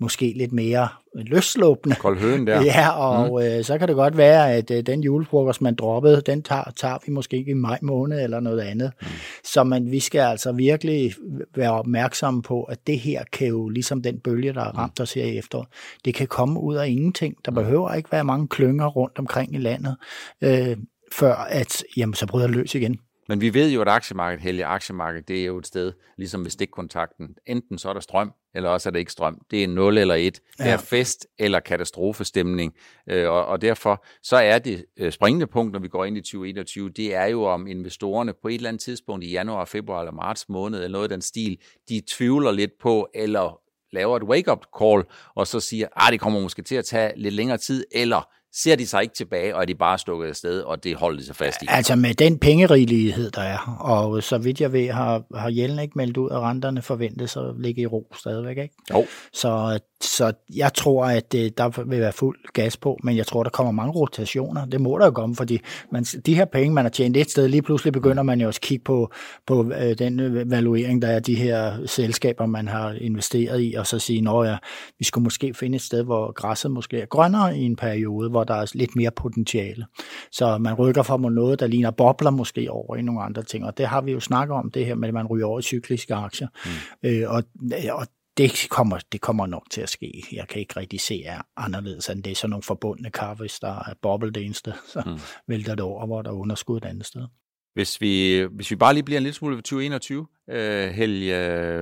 måske 0.00 0.32
lidt 0.36 0.52
mere 0.52 0.88
løsslåbende. 1.14 1.96
Kold 1.96 2.18
høen 2.18 2.46
der. 2.46 2.62
Ja, 2.74 2.90
og 2.90 3.28
mm. 3.28 3.46
øh, 3.46 3.64
så 3.64 3.78
kan 3.78 3.88
det 3.88 3.96
godt 3.96 4.16
være, 4.16 4.52
at 4.52 4.70
øh, 4.70 4.82
den 4.82 5.02
julefrokost, 5.02 5.60
man 5.60 5.74
droppede, 5.74 6.22
den 6.26 6.42
tager, 6.42 6.70
tager 6.76 6.98
vi 7.06 7.12
måske 7.12 7.36
ikke 7.36 7.50
i 7.50 7.54
maj 7.54 7.78
måned 7.82 8.24
eller 8.24 8.40
noget 8.40 8.60
andet. 8.60 8.92
Mm. 9.00 9.06
Så 9.44 9.64
man, 9.64 9.90
vi 9.90 10.00
skal 10.00 10.20
altså 10.20 10.52
virkelig 10.52 11.14
være 11.56 11.72
opmærksomme 11.72 12.42
på, 12.42 12.62
at 12.62 12.86
det 12.86 12.98
her 12.98 13.24
kan 13.32 13.48
jo, 13.48 13.68
ligesom 13.68 14.02
den 14.02 14.18
bølge, 14.18 14.52
der 14.52 14.60
har 14.60 14.72
mm. 14.72 14.78
ramt 14.78 15.00
os 15.00 15.14
her 15.14 15.24
i 15.24 15.38
efteråret, 15.38 15.68
det 16.04 16.14
kan 16.14 16.26
komme 16.26 16.60
ud 16.60 16.76
af 16.76 16.88
ingenting. 16.88 17.36
Der 17.44 17.50
mm. 17.50 17.54
behøver 17.54 17.94
ikke 17.94 18.12
være 18.12 18.24
mange 18.24 18.48
klynger 18.48 18.86
rundt 18.86 19.18
omkring 19.18 19.54
i 19.54 19.58
landet, 19.58 19.96
øh, 20.40 20.76
før 21.12 21.34
at, 21.34 21.84
jamen, 21.96 22.14
så 22.14 22.26
bryder 22.26 22.46
det 22.46 22.56
løs 22.56 22.74
igen. 22.74 22.98
Men 23.28 23.40
vi 23.40 23.54
ved 23.54 23.70
jo, 23.70 23.80
at 23.80 23.88
aktiemarkedet, 23.88 24.42
helge 24.42 24.64
aktiemarkedet, 24.64 25.28
det 25.28 25.40
er 25.40 25.44
jo 25.44 25.58
et 25.58 25.66
sted, 25.66 25.92
ligesom 26.18 26.40
med 26.40 26.50
stikkontakten. 26.50 27.28
Enten 27.46 27.78
så 27.78 27.88
er 27.88 27.92
der 27.92 28.00
strøm, 28.00 28.32
eller 28.54 28.70
også 28.70 28.88
er 28.88 28.90
der 28.90 28.98
ikke 28.98 29.12
strøm. 29.12 29.40
Det 29.50 29.64
er 29.64 29.68
0 29.68 29.98
eller 29.98 30.14
1. 30.14 30.40
Ja. 30.58 30.64
Det 30.64 30.72
er 30.72 30.76
fest 30.76 31.26
eller 31.38 31.60
katastrofestemning. 31.60 32.74
Øh, 33.10 33.30
og, 33.30 33.46
og 33.46 33.60
derfor 33.60 34.04
så 34.22 34.36
er 34.36 34.58
det 34.58 34.84
øh, 34.96 35.12
springende 35.12 35.46
punkt, 35.46 35.72
når 35.72 35.80
vi 35.80 35.88
går 35.88 36.04
ind 36.04 36.16
i 36.16 36.20
2021, 36.20 36.90
det 36.90 37.14
er 37.14 37.26
jo 37.26 37.44
om 37.44 37.66
investorerne 37.66 38.32
på 38.42 38.48
et 38.48 38.54
eller 38.54 38.68
andet 38.68 38.82
tidspunkt 38.82 39.24
i 39.24 39.30
januar, 39.30 39.64
februar 39.64 40.00
eller 40.00 40.12
marts 40.12 40.48
måned, 40.48 40.78
eller 40.78 40.88
noget 40.88 41.04
af 41.04 41.08
den 41.08 41.22
stil, 41.22 41.58
de 41.88 42.02
tvivler 42.08 42.52
lidt 42.52 42.72
på, 42.80 43.08
eller 43.14 43.60
laver 43.92 44.16
et 44.16 44.22
wake-up 44.22 44.64
call, 44.80 45.04
og 45.34 45.46
så 45.46 45.60
siger, 45.60 45.86
at 45.86 45.92
ah, 45.96 46.12
det 46.12 46.20
kommer 46.20 46.40
måske 46.40 46.62
til 46.62 46.74
at 46.74 46.84
tage 46.84 47.12
lidt 47.16 47.34
længere 47.34 47.58
tid, 47.58 47.84
eller 47.92 48.28
ser 48.62 48.76
de 48.76 48.86
sig 48.86 49.02
ikke 49.02 49.14
tilbage, 49.14 49.54
og 49.54 49.62
er 49.62 49.64
de 49.64 49.74
bare 49.74 49.98
stukket 49.98 50.28
afsted, 50.28 50.60
og 50.60 50.84
det 50.84 50.96
holder 50.96 51.18
de 51.18 51.26
sig 51.26 51.36
fast 51.36 51.62
i. 51.62 51.66
Altså 51.68 51.96
med 51.96 52.14
den 52.14 52.38
pengerigelighed, 52.38 53.30
der 53.30 53.42
er, 53.42 53.76
og 53.80 54.22
så 54.22 54.38
vidt 54.38 54.60
jeg 54.60 54.72
ved, 54.72 54.90
har, 54.90 55.22
har 55.34 55.50
Jellen 55.50 55.78
ikke 55.78 55.92
meldt 55.96 56.16
ud, 56.16 56.30
at 56.30 56.40
renterne 56.40 56.82
forventes 56.82 57.36
at 57.36 57.42
ligge 57.58 57.82
i 57.82 57.86
ro 57.86 58.14
stadigvæk, 58.18 58.58
ikke? 58.58 58.74
Jo. 58.92 59.06
Så, 59.32 59.80
så 60.00 60.32
jeg 60.56 60.74
tror, 60.74 61.04
at 61.04 61.32
det, 61.32 61.44
øh, 61.44 61.50
der 61.56 61.84
vil 61.84 62.00
være 62.00 62.12
fuld 62.12 62.38
gas 62.52 62.76
på, 62.76 62.98
men 63.02 63.16
jeg 63.16 63.26
tror, 63.26 63.42
der 63.42 63.50
kommer 63.50 63.72
mange 63.72 63.92
rotationer. 63.92 64.64
Det 64.64 64.80
må 64.80 64.98
der 64.98 65.04
jo 65.04 65.10
komme, 65.10 65.36
fordi 65.36 65.60
man, 65.92 66.04
de 66.04 66.34
her 66.34 66.44
penge, 66.44 66.74
man 66.74 66.84
har 66.84 66.90
tjent 66.90 67.16
et 67.16 67.30
sted, 67.30 67.48
lige 67.48 67.62
pludselig 67.62 67.92
begynder 67.92 68.22
man 68.22 68.40
jo 68.40 68.46
også 68.46 68.58
at 68.58 68.62
kigge 68.62 68.84
på, 68.84 69.12
på 69.46 69.72
øh, 69.80 69.98
den 69.98 70.20
øh, 70.20 70.50
valuering, 70.50 71.02
der 71.02 71.08
er 71.08 71.18
de 71.18 71.34
her 71.34 71.86
selskaber, 71.86 72.46
man 72.46 72.68
har 72.68 72.92
investeret 72.92 73.62
i, 73.62 73.74
og 73.74 73.86
så 73.86 73.98
sige, 73.98 74.30
at 74.30 74.48
ja, 74.48 74.56
vi 74.98 75.04
skulle 75.04 75.22
måske 75.22 75.54
finde 75.54 75.76
et 75.76 75.82
sted, 75.82 76.02
hvor 76.02 76.32
græsset 76.32 76.70
måske 76.70 77.00
er 77.00 77.06
grønnere 77.06 77.58
i 77.58 77.62
en 77.62 77.76
periode, 77.76 78.30
hvor 78.30 78.44
der 78.44 78.54
er 78.54 78.70
lidt 78.74 78.96
mere 78.96 79.10
potentiale. 79.10 79.86
Så 80.32 80.58
man 80.58 80.74
rykker 80.74 81.02
fra 81.02 81.16
noget, 81.16 81.60
der 81.60 81.66
ligner 81.66 81.90
bobler 81.90 82.30
måske 82.30 82.70
over 82.70 82.96
i 82.96 83.02
nogle 83.02 83.22
andre 83.22 83.42
ting, 83.42 83.64
og 83.64 83.78
det 83.78 83.86
har 83.86 84.00
vi 84.00 84.12
jo 84.12 84.20
snakket 84.20 84.56
om, 84.56 84.70
det 84.70 84.86
her 84.86 84.94
med, 84.94 85.08
at 85.08 85.14
man 85.14 85.26
ryger 85.26 85.46
over 85.46 85.58
i 85.58 85.62
cykliske 85.62 86.14
aktier. 86.14 86.48
Mm. 87.02 87.08
Øh, 87.08 87.30
og, 87.30 87.42
og 87.92 88.06
det 88.36 88.66
kommer, 88.70 88.98
det 89.12 89.20
kommer 89.20 89.46
nok 89.46 89.66
til 89.70 89.80
at 89.80 89.88
ske. 89.88 90.24
Jeg 90.32 90.48
kan 90.48 90.60
ikke 90.60 90.80
rigtig 90.80 91.00
se 91.00 91.24
er 91.24 91.42
anderledes 91.56 92.08
end 92.08 92.22
det 92.22 92.30
er 92.30 92.36
sådan 92.36 92.50
nogle 92.50 92.62
forbundne 92.62 93.10
kar, 93.10 93.34
hvis 93.34 93.58
der 93.60 93.74
er 93.88 93.94
boble 94.02 94.30
det 94.30 94.44
ene 94.44 94.54
sted, 94.54 94.72
så 94.92 95.02
mm. 95.06 95.18
vælter 95.48 95.74
det 95.74 95.84
over, 95.84 96.06
hvor 96.06 96.22
der 96.22 96.30
er 96.30 96.34
underskud 96.34 96.76
et 96.76 96.84
andet 96.84 97.06
sted. 97.06 97.26
Hvis 97.74 98.00
vi, 98.00 98.40
hvis 98.40 98.70
vi 98.70 98.76
bare 98.76 98.94
lige 98.94 99.04
bliver 99.04 99.18
en 99.18 99.22
lille 99.22 99.34
smule 99.34 99.56
ved 99.56 99.62
2021, 99.62 100.26
øh, 100.50 100.88
Helge, 100.88 101.34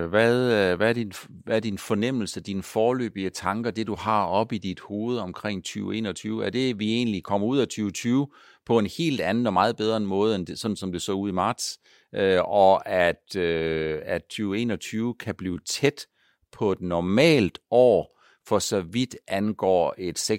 hvad, 0.06 0.76
hvad, 0.76 0.88
er 0.88 0.92
din, 0.92 1.12
hvad 1.28 1.56
er 1.56 1.60
din 1.60 1.78
fornemmelse, 1.78 2.40
dine 2.40 2.62
forløbige 2.62 3.30
tanker, 3.30 3.70
det 3.70 3.86
du 3.86 3.94
har 3.94 4.24
op 4.24 4.52
i 4.52 4.58
dit 4.58 4.80
hoved 4.80 5.18
omkring 5.18 5.64
2021? 5.64 6.46
Er 6.46 6.50
det, 6.50 6.78
vi 6.78 6.94
egentlig 6.94 7.22
kommer 7.22 7.46
ud 7.46 7.58
af 7.58 7.66
2020 7.66 8.28
på 8.66 8.78
en 8.78 8.86
helt 8.86 9.20
anden 9.20 9.46
og 9.46 9.52
meget 9.52 9.76
bedre 9.76 10.00
måde, 10.00 10.34
end 10.34 10.46
det, 10.46 10.58
sådan 10.58 10.76
som 10.76 10.92
det 10.92 11.02
så 11.02 11.12
ud 11.12 11.28
i 11.28 11.32
marts? 11.32 11.78
Øh, 12.14 12.40
og 12.44 12.88
at, 12.88 13.36
øh, 13.36 14.00
at 14.04 14.22
2021 14.22 15.14
kan 15.14 15.34
blive 15.34 15.58
tæt 15.66 16.06
på 16.54 16.72
et 16.72 16.80
normalt 16.80 17.58
år, 17.70 18.20
for 18.46 18.58
så 18.58 18.80
vidt 18.80 19.16
angår 19.28 19.94
et 19.98 20.30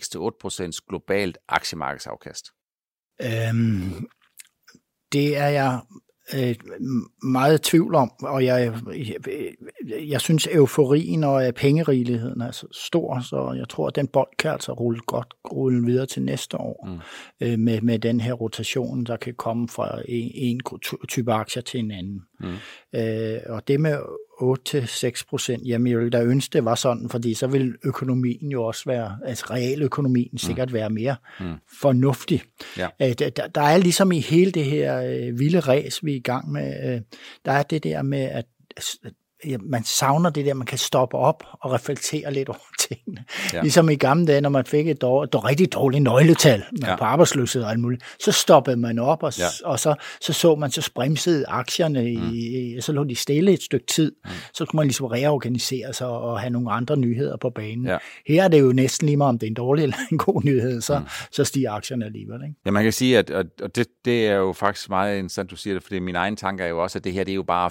6-8% 0.76 0.80
globalt 0.90 1.38
aktiemarkedsafkast? 1.48 2.46
Øhm, 3.22 4.08
det 5.12 5.38
er 5.38 5.48
jeg 5.48 5.82
øh, 6.34 6.56
meget 7.24 7.62
tvivl 7.62 7.96
om, 7.96 8.12
og 8.22 8.46
jeg, 8.46 8.74
jeg, 8.88 9.56
jeg 10.10 10.22
synes, 10.22 10.48
euforien 10.48 11.24
og 11.24 11.54
pengerigeligheden 11.56 12.42
er 12.42 12.52
så 12.52 12.68
stor, 12.72 13.20
så 13.20 13.54
jeg 13.58 13.70
tror, 13.70 13.88
at 13.88 13.96
den 13.96 14.08
bold 14.08 14.38
kan 14.40 14.52
altså 14.52 14.74
rulle 14.74 15.00
godt 15.00 15.34
rulle 15.52 15.86
videre 15.86 16.06
til 16.06 16.22
næste 16.22 16.58
år 16.58 16.88
mm. 16.88 17.00
øh, 17.48 17.60
med, 17.60 17.82
med 17.82 18.00
den 18.00 18.20
her 18.20 18.34
rotation, 18.34 19.04
der 19.04 19.18
kan 19.18 19.34
komme 19.34 19.68
fra 19.68 20.02
en, 20.08 20.32
en 20.34 20.62
type 21.10 21.34
aktier 21.34 21.62
til 21.62 21.80
en 21.80 21.92
anden. 21.92 22.22
Mm. 22.40 23.00
Øh, 23.00 23.40
og 23.46 23.68
det 23.68 23.80
med 23.80 23.98
8-6 24.42 25.24
procent, 25.30 25.68
jamen 25.68 25.92
jeg 25.92 25.98
ville 25.98 26.10
da 26.10 26.24
ønske, 26.24 26.54
det 26.54 26.66
var 26.66 26.76
sådan, 26.76 27.10
fordi 27.10 27.34
så 27.34 27.48
vil 27.48 27.76
økonomien 27.84 28.52
jo 28.52 28.64
også 28.64 28.84
være, 28.86 29.18
altså 29.26 29.46
realøkonomien 29.50 30.30
mm. 30.32 30.38
sikkert 30.38 30.74
være 30.74 30.90
mere 30.90 31.16
mm. 31.40 31.54
fornuftig. 31.82 32.42
Ja. 32.78 32.88
Øh, 33.02 33.14
der, 33.20 33.48
der 33.48 33.62
er 33.62 33.78
ligesom 33.78 34.12
i 34.12 34.20
hele 34.20 34.52
det 34.52 34.66
her 34.66 35.02
øh, 35.02 35.40
vilde 35.40 35.60
ræs, 35.60 36.06
vi 36.06 36.12
er 36.12 36.16
i 36.16 36.20
gang 36.20 36.52
med, 36.52 36.94
øh, 36.94 37.02
der 37.46 37.52
er 37.52 37.64
det 37.64 37.84
der 37.84 38.02
med, 38.02 38.22
at 38.22 38.46
man 39.62 39.84
savner 39.84 40.30
det 40.30 40.46
der, 40.46 40.54
man 40.54 40.68
kan 40.68 40.78
stoppe 40.78 41.18
op 41.18 41.44
og 41.62 41.72
reflektere 41.72 42.34
lidt 42.34 42.50
over 42.50 42.58
tingene. 42.88 43.24
Ja. 43.54 43.62
Ligesom 43.62 43.90
i 43.90 43.96
gamle 43.96 44.28
dage, 44.28 44.42
når 44.42 44.50
man 44.50 44.66
fik 44.66 44.88
et, 44.88 45.02
dår, 45.02 45.24
et 45.24 45.46
rigtig 45.46 45.74
dårligt 45.74 46.04
nøgletal 46.04 46.64
ja. 46.82 46.96
på 46.96 47.04
arbejdsløshed 47.04 47.64
og 47.64 47.72
alt 47.72 47.80
muligt, 47.80 48.04
så 48.20 48.32
stoppede 48.32 48.78
man 48.78 49.00
op, 49.00 49.24
og, 49.24 49.38
ja. 49.40 49.46
og 49.64 49.80
så, 49.80 49.96
så 50.22 50.34
så 50.34 50.56
man, 50.56 50.72
så 50.72 50.82
sprimsede 50.82 51.46
aktierne, 51.48 52.00
mm. 52.02 52.32
i, 52.34 52.82
så 52.82 52.92
lå 52.92 53.04
de 53.04 53.16
stille 53.16 53.54
et 53.54 53.64
stykke 53.64 53.86
tid. 53.86 54.12
Mm. 54.26 54.32
Så 54.54 54.66
kunne 54.66 54.78
man 54.78 54.88
ligesom 54.88 55.06
reorganisere 55.06 55.94
sig 55.94 56.08
og 56.08 56.40
have 56.40 56.50
nogle 56.50 56.72
andre 56.72 56.98
nyheder 56.98 57.38
på 57.38 57.50
banen. 57.50 57.86
Ja. 57.86 57.98
Her 58.28 58.44
er 58.44 58.48
det 58.48 58.62
jo 58.62 58.72
næsten 58.72 59.06
lige 59.06 59.18
meget, 59.18 59.30
om 59.30 59.40
det 59.40 59.48
er 59.48 59.50
en 59.50 59.56
dårlig 59.56 59.84
eller 59.84 59.98
en 60.12 60.18
god 60.18 60.44
nyhed, 60.44 60.82
så, 60.82 61.00
mm. 61.00 61.06
så 61.32 61.44
stiger 61.44 61.72
aktierne 61.72 62.06
alligevel. 62.06 62.42
Ikke? 62.44 62.56
Ja, 62.66 62.72
man 62.72 62.84
kan 62.84 62.94
sige, 62.94 63.18
at 63.18 63.32
og 63.32 63.76
det, 63.76 63.88
det 64.06 64.28
er 64.28 64.36
jo 64.36 64.54
faktisk 64.54 64.90
meget 64.90 65.18
interessant, 65.18 65.52
du 65.52 65.56
siger 65.56 65.74
det, 65.74 65.84
fordi 65.84 66.00
min 66.00 66.16
egen 66.16 66.36
tanke 66.36 66.64
er 66.64 66.68
jo 66.68 66.84
også, 66.84 66.98
at 67.00 67.04
det 67.04 67.14
her 67.14 67.24
det 67.24 67.32
er 67.32 67.36
jo 67.36 67.44
bare 67.44 67.70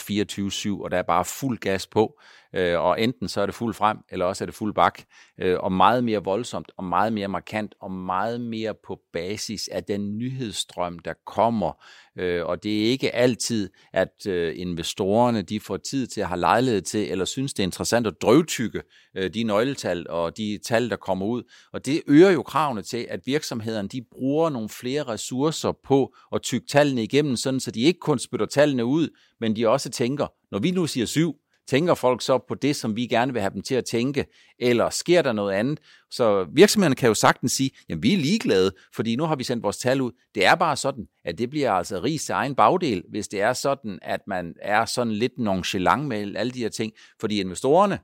24-7, 0.79 0.85
og 0.85 0.91
der 0.91 0.99
er 0.99 1.03
bare 1.03 1.25
fuld 1.25 1.54
gas 1.61 1.87
på, 1.87 2.21
øh, 2.55 2.81
og 2.81 3.03
enten 3.03 3.29
så 3.29 3.41
er 3.41 3.47
det 3.47 3.55
fuld 3.55 3.75
frem, 3.75 3.99
eller 4.09 4.27
også 4.27 4.45
er 4.45 4.47
det 4.47 4.55
fuld 4.55 4.75
bak, 4.75 5.01
øh, 5.41 5.59
og 5.61 5.73
meget 5.73 6.05
mere 6.05 6.25
voldsomt, 6.25 6.73
og 6.77 6.85
meget 6.85 7.13
mere 7.13 7.29
markant, 7.29 7.75
og 7.81 7.91
meget 7.91 8.41
mere 8.41 8.75
på 8.87 9.01
basis 9.13 9.69
af 9.69 9.85
den 9.85 10.19
nyhedsstrøm, 10.19 10.99
der 10.99 11.13
kommer. 11.27 11.85
Øh, 12.19 12.47
og 12.47 12.63
det 12.63 12.83
er 12.87 12.91
ikke 12.91 13.15
altid, 13.15 13.71
at 13.93 14.27
øh, 14.29 14.55
investorerne 14.57 15.43
de 15.43 15.61
får 15.61 15.77
tid 15.77 16.07
til 16.07 16.21
at 16.21 16.29
have 16.29 16.41
lejlighed 16.41 16.83
til, 16.83 17.11
eller 17.11 17.25
synes 17.25 17.55
det 17.55 17.63
er 17.63 17.67
interessant 17.67 18.07
at 18.07 18.15
drøvtykke 18.23 18.83
øh, 19.17 19.35
de 19.35 19.43
nøgletal 19.43 20.07
og 20.09 20.37
de 20.37 20.59
tal, 20.67 20.91
der 20.91 20.97
kommer 20.97 21.27
ud. 21.27 21.43
Og 21.73 21.87
det 21.87 22.03
øger 22.07 22.31
jo 22.31 22.43
kravene 22.43 22.83
til, 22.83 23.07
at 23.11 23.21
virksomhederne 23.27 23.89
de 23.89 24.05
bruger 24.11 24.51
nogle 24.51 24.69
flere 24.69 25.03
ressourcer 25.03 25.73
på 25.85 26.15
at 26.35 26.43
tykke 26.43 26.67
tallene 26.67 27.03
igennem, 27.03 27.37
sådan 27.37 27.61
så 27.61 27.71
de 27.71 27.81
ikke 27.81 28.01
kun 28.01 28.19
spytter 28.19 28.47
tallene 28.47 28.85
ud, 28.85 29.09
men 29.41 29.57
de 29.57 29.69
også 29.69 29.91
tænker, 29.91 30.27
når 30.51 30.59
vi 30.59 30.71
nu 30.71 30.87
siger 30.87 31.07
syv, 31.07 31.37
Tænker 31.69 31.95
folk 31.95 32.23
så 32.23 32.39
på 32.49 32.55
det, 32.55 32.77
som 32.77 32.97
vi 32.97 33.07
gerne 33.07 33.33
vil 33.33 33.43
have 33.43 33.53
dem 33.55 33.63
til 33.63 33.75
at 33.75 33.85
tænke, 33.85 34.27
eller 34.59 34.91
sker 34.91 35.23
der 35.23 35.33
noget 35.33 35.53
andet? 35.53 35.81
Så 36.11 36.47
virksomhederne 36.53 36.95
kan 36.95 37.09
jo 37.09 37.15
sagtens 37.15 37.53
sige, 37.53 37.71
jamen 37.89 38.03
vi 38.03 38.15
er 38.15 38.19
ligeglade, 38.19 38.73
fordi 38.95 39.17
nu 39.17 39.25
har 39.25 39.37
vi 39.37 39.45
sendt 39.45 39.63
vores 39.63 39.77
tal 39.77 40.01
ud. 40.01 40.13
Det 40.35 40.47
er 40.47 40.55
bare 40.55 40.77
sådan, 40.77 41.07
at 41.25 41.39
det 41.39 41.51
bliver 41.51 41.73
altså 41.73 42.01
rigs 42.03 42.25
til 42.25 42.33
egen 42.33 42.55
bagdel, 42.55 43.03
hvis 43.11 43.29
det 43.29 43.41
er 43.41 43.53
sådan, 43.53 43.99
at 44.03 44.21
man 44.27 44.55
er 44.63 44.85
sådan 44.85 45.13
lidt 45.13 45.39
nonchalant 45.39 46.05
med 46.05 46.37
alle 46.37 46.53
de 46.53 46.59
her 46.59 46.69
ting. 46.69 46.93
Fordi 47.21 47.41
investorerne, 47.41 47.99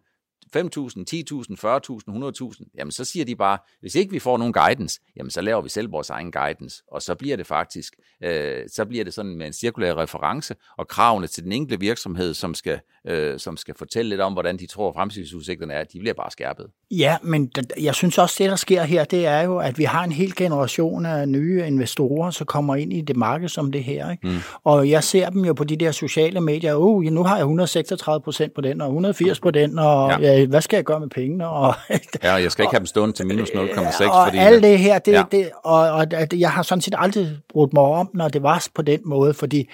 5.000, 0.57 0.63
10.000, 0.63 1.57
40.000, 1.57 2.09
100.000, 2.09 2.71
jamen 2.75 2.93
så 2.93 3.05
siger 3.05 3.25
de 3.25 3.37
bare, 3.37 3.59
hvis 3.81 3.95
ikke 3.95 4.11
vi 4.11 4.19
får 4.19 4.39
nogen 4.39 4.53
guidance, 4.53 5.01
jamen 5.17 5.31
så 5.31 5.41
laver 5.41 5.63
vi 5.63 5.69
selv 5.69 5.93
vores 5.93 6.11
egen 6.11 6.33
guidance, 6.33 6.83
og 6.89 7.03
så 7.03 7.15
bliver 7.15 7.37
det 7.37 7.47
faktisk, 7.47 7.95
øh, 8.23 8.69
så 8.69 8.85
bliver 8.85 9.05
det 9.05 9.15
sådan 9.15 9.37
med 9.37 9.47
en 9.47 9.53
cirkulær 9.53 9.95
reference, 9.95 10.55
og 10.79 10.89
kravene 10.89 11.27
til 11.27 11.45
den 11.45 11.53
enkelte 11.53 11.81
virksomhed, 11.81 12.35
som 12.35 12.55
skal, 12.55 12.81
øh, 13.07 13.39
som 13.39 13.57
skal 13.57 13.75
fortælle 13.75 14.09
lidt 14.09 14.21
om, 14.21 14.33
hvordan 14.33 14.59
de 14.59 14.67
tror 14.67 14.93
fremtidsudsigterne 14.93 15.75
er, 15.75 15.85
de 15.85 15.99
bliver 15.99 16.15
bare 16.15 16.31
skærpet. 16.31 16.67
Ja, 16.90 17.16
men 17.22 17.50
jeg 17.81 17.94
synes 17.94 18.18
også, 18.18 18.37
det 18.38 18.50
der 18.50 18.57
sker 18.57 18.83
her, 18.83 19.05
det 19.05 19.26
er 19.26 19.40
jo, 19.40 19.59
at 19.59 19.79
vi 19.79 19.85
har 19.85 20.05
en 20.05 20.12
hel 20.12 20.37
generation 20.37 21.07
af 21.07 21.29
nye 21.29 21.64
investorer, 21.66 22.31
som 22.31 22.46
kommer 22.46 22.76
ind 22.76 22.92
i 22.92 23.00
det 23.00 23.16
marked 23.16 23.48
som 23.48 23.72
det 23.72 23.85
her. 23.85 24.11
Ikke? 24.11 24.29
Mm. 24.29 24.37
Og 24.64 24.90
jeg 24.90 25.05
ser 25.05 25.31
dem 25.31 25.44
jo 25.44 25.53
på 25.53 25.64
de 25.64 25.76
der 25.76 25.92
sociale 25.92 26.40
medier, 26.40 26.74
oh, 26.74 27.03
nu 27.03 27.22
har 27.22 27.37
jeg 27.37 27.42
136 27.42 28.20
procent 28.20 28.55
på 28.55 28.61
den, 28.61 28.81
og 28.81 28.88
180 28.88 29.40
på 29.40 29.50
den, 29.50 29.79
og 29.79 30.11
ja. 30.11 30.33
Ja, 30.33 30.46
hvad 30.46 30.61
skal 30.61 30.76
jeg 30.76 30.85
gøre 30.85 31.00
med 31.00 31.09
pengene? 31.09 31.48
Og, 31.48 31.74
ja, 32.22 32.33
jeg 32.33 32.53
skal 32.53 32.62
ikke 32.62 32.72
have 32.72 32.79
dem 32.79 32.87
stående 32.87 33.16
til 33.16 33.26
minus 33.26 33.48
0,6. 33.48 34.11
Og 34.11 34.26
fordi 34.26 34.38
alt 34.38 34.62
det 34.62 34.79
her, 34.79 34.98
det, 34.98 35.12
ja. 35.12 35.24
det, 35.31 35.50
og, 35.64 35.90
og 35.90 36.07
jeg 36.33 36.50
har 36.50 36.62
sådan 36.62 36.83
set 36.83 36.94
aldrig 36.98 37.29
brugt 37.48 37.72
mig 37.72 37.83
om, 37.83 38.11
når 38.14 38.29
det 38.29 38.42
var 38.42 38.66
på 38.74 38.83
den 38.83 39.00
måde, 39.05 39.35
fordi 39.35 39.68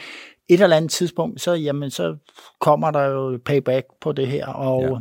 et 0.48 0.60
eller 0.60 0.76
andet 0.76 0.90
tidspunkt, 0.90 1.40
så, 1.40 1.54
jamen, 1.54 1.90
så 1.90 2.16
kommer 2.60 2.90
der 2.90 3.04
jo 3.04 3.38
payback 3.44 3.86
på 4.00 4.12
det 4.12 4.26
her, 4.26 4.46
og 4.46 5.00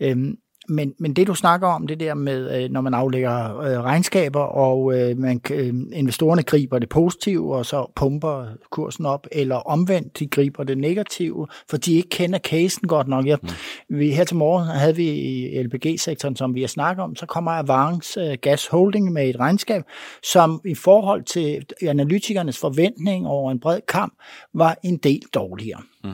ja. 0.00 0.10
øhm, 0.10 0.36
men, 0.70 0.94
men 0.98 1.12
det 1.12 1.26
du 1.26 1.34
snakker 1.34 1.68
om, 1.68 1.86
det 1.86 2.00
der 2.00 2.14
med, 2.14 2.62
øh, 2.62 2.70
når 2.70 2.80
man 2.80 2.94
aflægger 2.94 3.58
øh, 3.58 3.80
regnskaber, 3.80 4.40
og 4.40 4.98
øh, 4.98 5.18
man, 5.18 5.40
øh, 5.50 5.74
investorerne 5.92 6.42
griber 6.42 6.78
det 6.78 6.88
positive, 6.88 7.56
og 7.56 7.66
så 7.66 7.92
pumper 7.96 8.46
kursen 8.70 9.06
op, 9.06 9.26
eller 9.32 9.56
omvendt, 9.56 10.18
de 10.18 10.26
griber 10.26 10.64
det 10.64 10.78
negative, 10.78 11.46
for 11.70 11.76
de 11.76 11.94
ikke 11.94 12.08
kender 12.08 12.38
casen 12.38 12.88
godt 12.88 13.08
nok. 13.08 13.26
Ja, 13.26 13.36
mm. 13.42 13.48
vi, 13.88 14.10
her 14.10 14.24
til 14.24 14.36
morgen 14.36 14.66
havde 14.66 14.96
vi 14.96 15.08
i 15.08 15.62
LPG-sektoren, 15.62 16.36
som 16.36 16.54
vi 16.54 16.60
har 16.60 16.68
snakket 16.68 17.02
om, 17.02 17.16
så 17.16 17.26
kommer 17.26 17.50
Avance 17.50 18.20
øh, 18.20 18.36
Gas 18.42 18.66
Holding 18.66 19.12
med 19.12 19.28
et 19.28 19.36
regnskab, 19.40 19.82
som 20.22 20.60
i 20.64 20.74
forhold 20.74 21.22
til 21.22 21.64
analytikernes 21.82 22.58
forventning 22.58 23.26
over 23.26 23.50
en 23.50 23.60
bred 23.60 23.80
kamp, 23.88 24.14
var 24.54 24.76
en 24.84 24.96
del 24.96 25.22
dårligere. 25.34 25.82
Mm. 26.04 26.10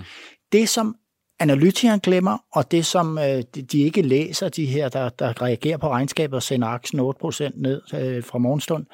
Det, 0.52 0.68
som 0.68 0.96
analytikeren 1.38 2.00
glemmer, 2.00 2.38
og 2.52 2.70
det 2.70 2.86
som 2.86 3.18
øh, 3.18 3.42
de 3.72 3.82
ikke 3.82 4.02
læser, 4.02 4.48
de 4.48 4.66
her, 4.66 4.88
der, 4.88 5.08
der 5.08 5.42
reagerer 5.42 5.76
på 5.76 5.88
regnskabet 5.88 6.34
og 6.34 6.42
sender 6.42 6.68
aktien 6.68 7.00
8% 7.00 7.50
ned 7.54 7.82
øh, 7.94 8.24
fra 8.24 8.38
morgenstund, 8.38 8.86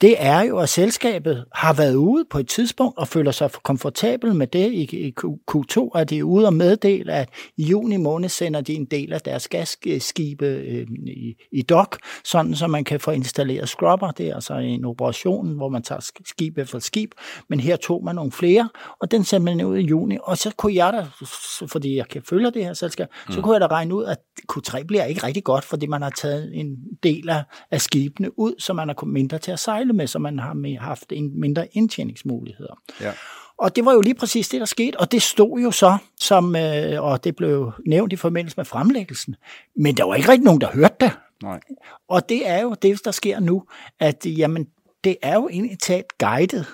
det 0.00 0.16
er 0.18 0.42
jo, 0.42 0.58
at 0.58 0.68
selskabet 0.68 1.44
har 1.54 1.72
været 1.72 1.94
ude 1.94 2.24
på 2.30 2.38
et 2.38 2.48
tidspunkt 2.48 2.98
og 2.98 3.08
føler 3.08 3.30
sig 3.30 3.50
komfortabel 3.62 4.34
med 4.34 4.46
det 4.46 4.72
i 4.72 5.14
Q2, 5.50 5.90
at 5.94 6.10
de 6.10 6.18
er 6.18 6.22
ude 6.22 6.46
og 6.46 6.54
meddele, 6.54 7.12
at 7.12 7.28
i 7.56 7.62
juni 7.62 7.96
måned 7.96 8.28
sender 8.28 8.60
de 8.60 8.74
en 8.74 8.84
del 8.84 9.12
af 9.12 9.20
deres 9.20 9.48
gasskibe 9.48 10.46
øh, 10.46 10.86
i, 11.06 11.34
i 11.52 11.62
dok, 11.62 11.98
sådan 12.24 12.54
så 12.54 12.66
man 12.66 12.84
kan 12.84 13.00
få 13.00 13.10
installeret 13.10 13.68
scrubber. 13.68 14.10
Det 14.10 14.28
er 14.28 14.34
altså 14.34 14.54
en 14.54 14.84
operation, 14.84 15.56
hvor 15.56 15.68
man 15.68 15.82
tager 15.82 16.10
skib 16.26 16.58
efter 16.58 16.78
skib, 16.78 17.12
men 17.48 17.60
her 17.60 17.76
tog 17.76 18.04
man 18.04 18.14
nogle 18.14 18.32
flere, 18.32 18.68
og 19.00 19.10
den 19.10 19.24
sender 19.24 19.54
man 19.54 19.66
ud 19.66 19.78
i 19.78 19.86
juni, 19.86 20.18
og 20.22 20.38
så 20.38 20.54
kunne 20.56 20.74
jeg 20.74 20.92
da, 20.92 21.26
fordi 21.66 21.96
jeg 21.96 22.08
kan 22.08 22.22
følge 22.22 22.50
det 22.50 22.64
her 22.64 22.74
selskab, 22.74 23.08
mm. 23.26 23.32
så 23.32 23.40
kunne 23.40 23.52
jeg 23.52 23.60
da 23.60 23.66
regne 23.66 23.94
ud, 23.94 24.04
at 24.04 24.18
Q3 24.52 24.82
bliver 24.82 25.04
ikke 25.04 25.26
rigtig 25.26 25.44
godt, 25.44 25.64
fordi 25.64 25.86
man 25.86 26.02
har 26.02 26.10
taget 26.10 26.50
en 26.54 26.76
del 27.02 27.28
af, 27.28 27.42
af 27.70 27.80
skibene 27.80 28.38
ud, 28.38 28.54
så 28.58 28.72
man 28.72 28.88
har 28.88 29.06
mindre 29.06 29.38
til 29.38 29.52
at 29.52 29.58
sejle 29.58 29.87
sejle 29.88 29.96
med, 29.96 30.06
så 30.06 30.18
man 30.18 30.38
har 30.38 30.80
haft 30.80 31.12
en 31.12 31.40
mindre 31.40 31.66
indtjeningsmuligheder. 31.72 32.74
Ja. 33.00 33.12
Og 33.58 33.76
det 33.76 33.84
var 33.84 33.92
jo 33.92 34.00
lige 34.00 34.14
præcis 34.14 34.48
det, 34.48 34.60
der 34.60 34.66
skete, 34.66 35.00
og 35.00 35.12
det 35.12 35.22
stod 35.22 35.60
jo 35.60 35.70
så, 35.70 35.98
som, 36.20 36.56
øh, 36.56 37.02
og 37.02 37.24
det 37.24 37.36
blev 37.36 37.72
nævnt 37.86 38.12
i 38.12 38.16
forbindelse 38.16 38.56
med 38.56 38.64
fremlæggelsen. 38.64 39.36
Men 39.76 39.96
der 39.96 40.04
var 40.04 40.14
ikke 40.14 40.28
rigtig 40.28 40.44
nogen, 40.44 40.60
der 40.60 40.70
hørte 40.72 40.94
det. 41.00 41.10
Nej. 41.42 41.60
Og 42.08 42.28
det 42.28 42.48
er 42.48 42.62
jo 42.62 42.74
det, 42.82 43.04
der 43.04 43.10
sker 43.10 43.40
nu, 43.40 43.64
at 44.00 44.26
jamen, 44.26 44.66
det 45.04 45.16
er 45.22 45.34
jo 45.34 45.48
egentlig 45.48 45.78
talt 45.78 46.18
guidet, 46.18 46.66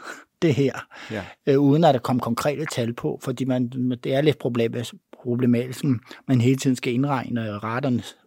det 0.42 0.54
her, 0.54 0.86
ja. 1.10 1.22
øh, 1.46 1.60
uden 1.60 1.84
at 1.84 1.94
der 1.94 2.00
kom 2.00 2.20
konkrete 2.20 2.66
tal 2.66 2.92
på, 2.92 3.18
fordi 3.22 3.44
man, 3.44 3.68
det 4.04 4.14
er 4.14 4.20
lidt 4.20 4.38
problematisk, 4.38 5.84
man 6.28 6.40
hele 6.40 6.56
tiden 6.56 6.76
skal 6.76 6.92
indregne 6.92 7.60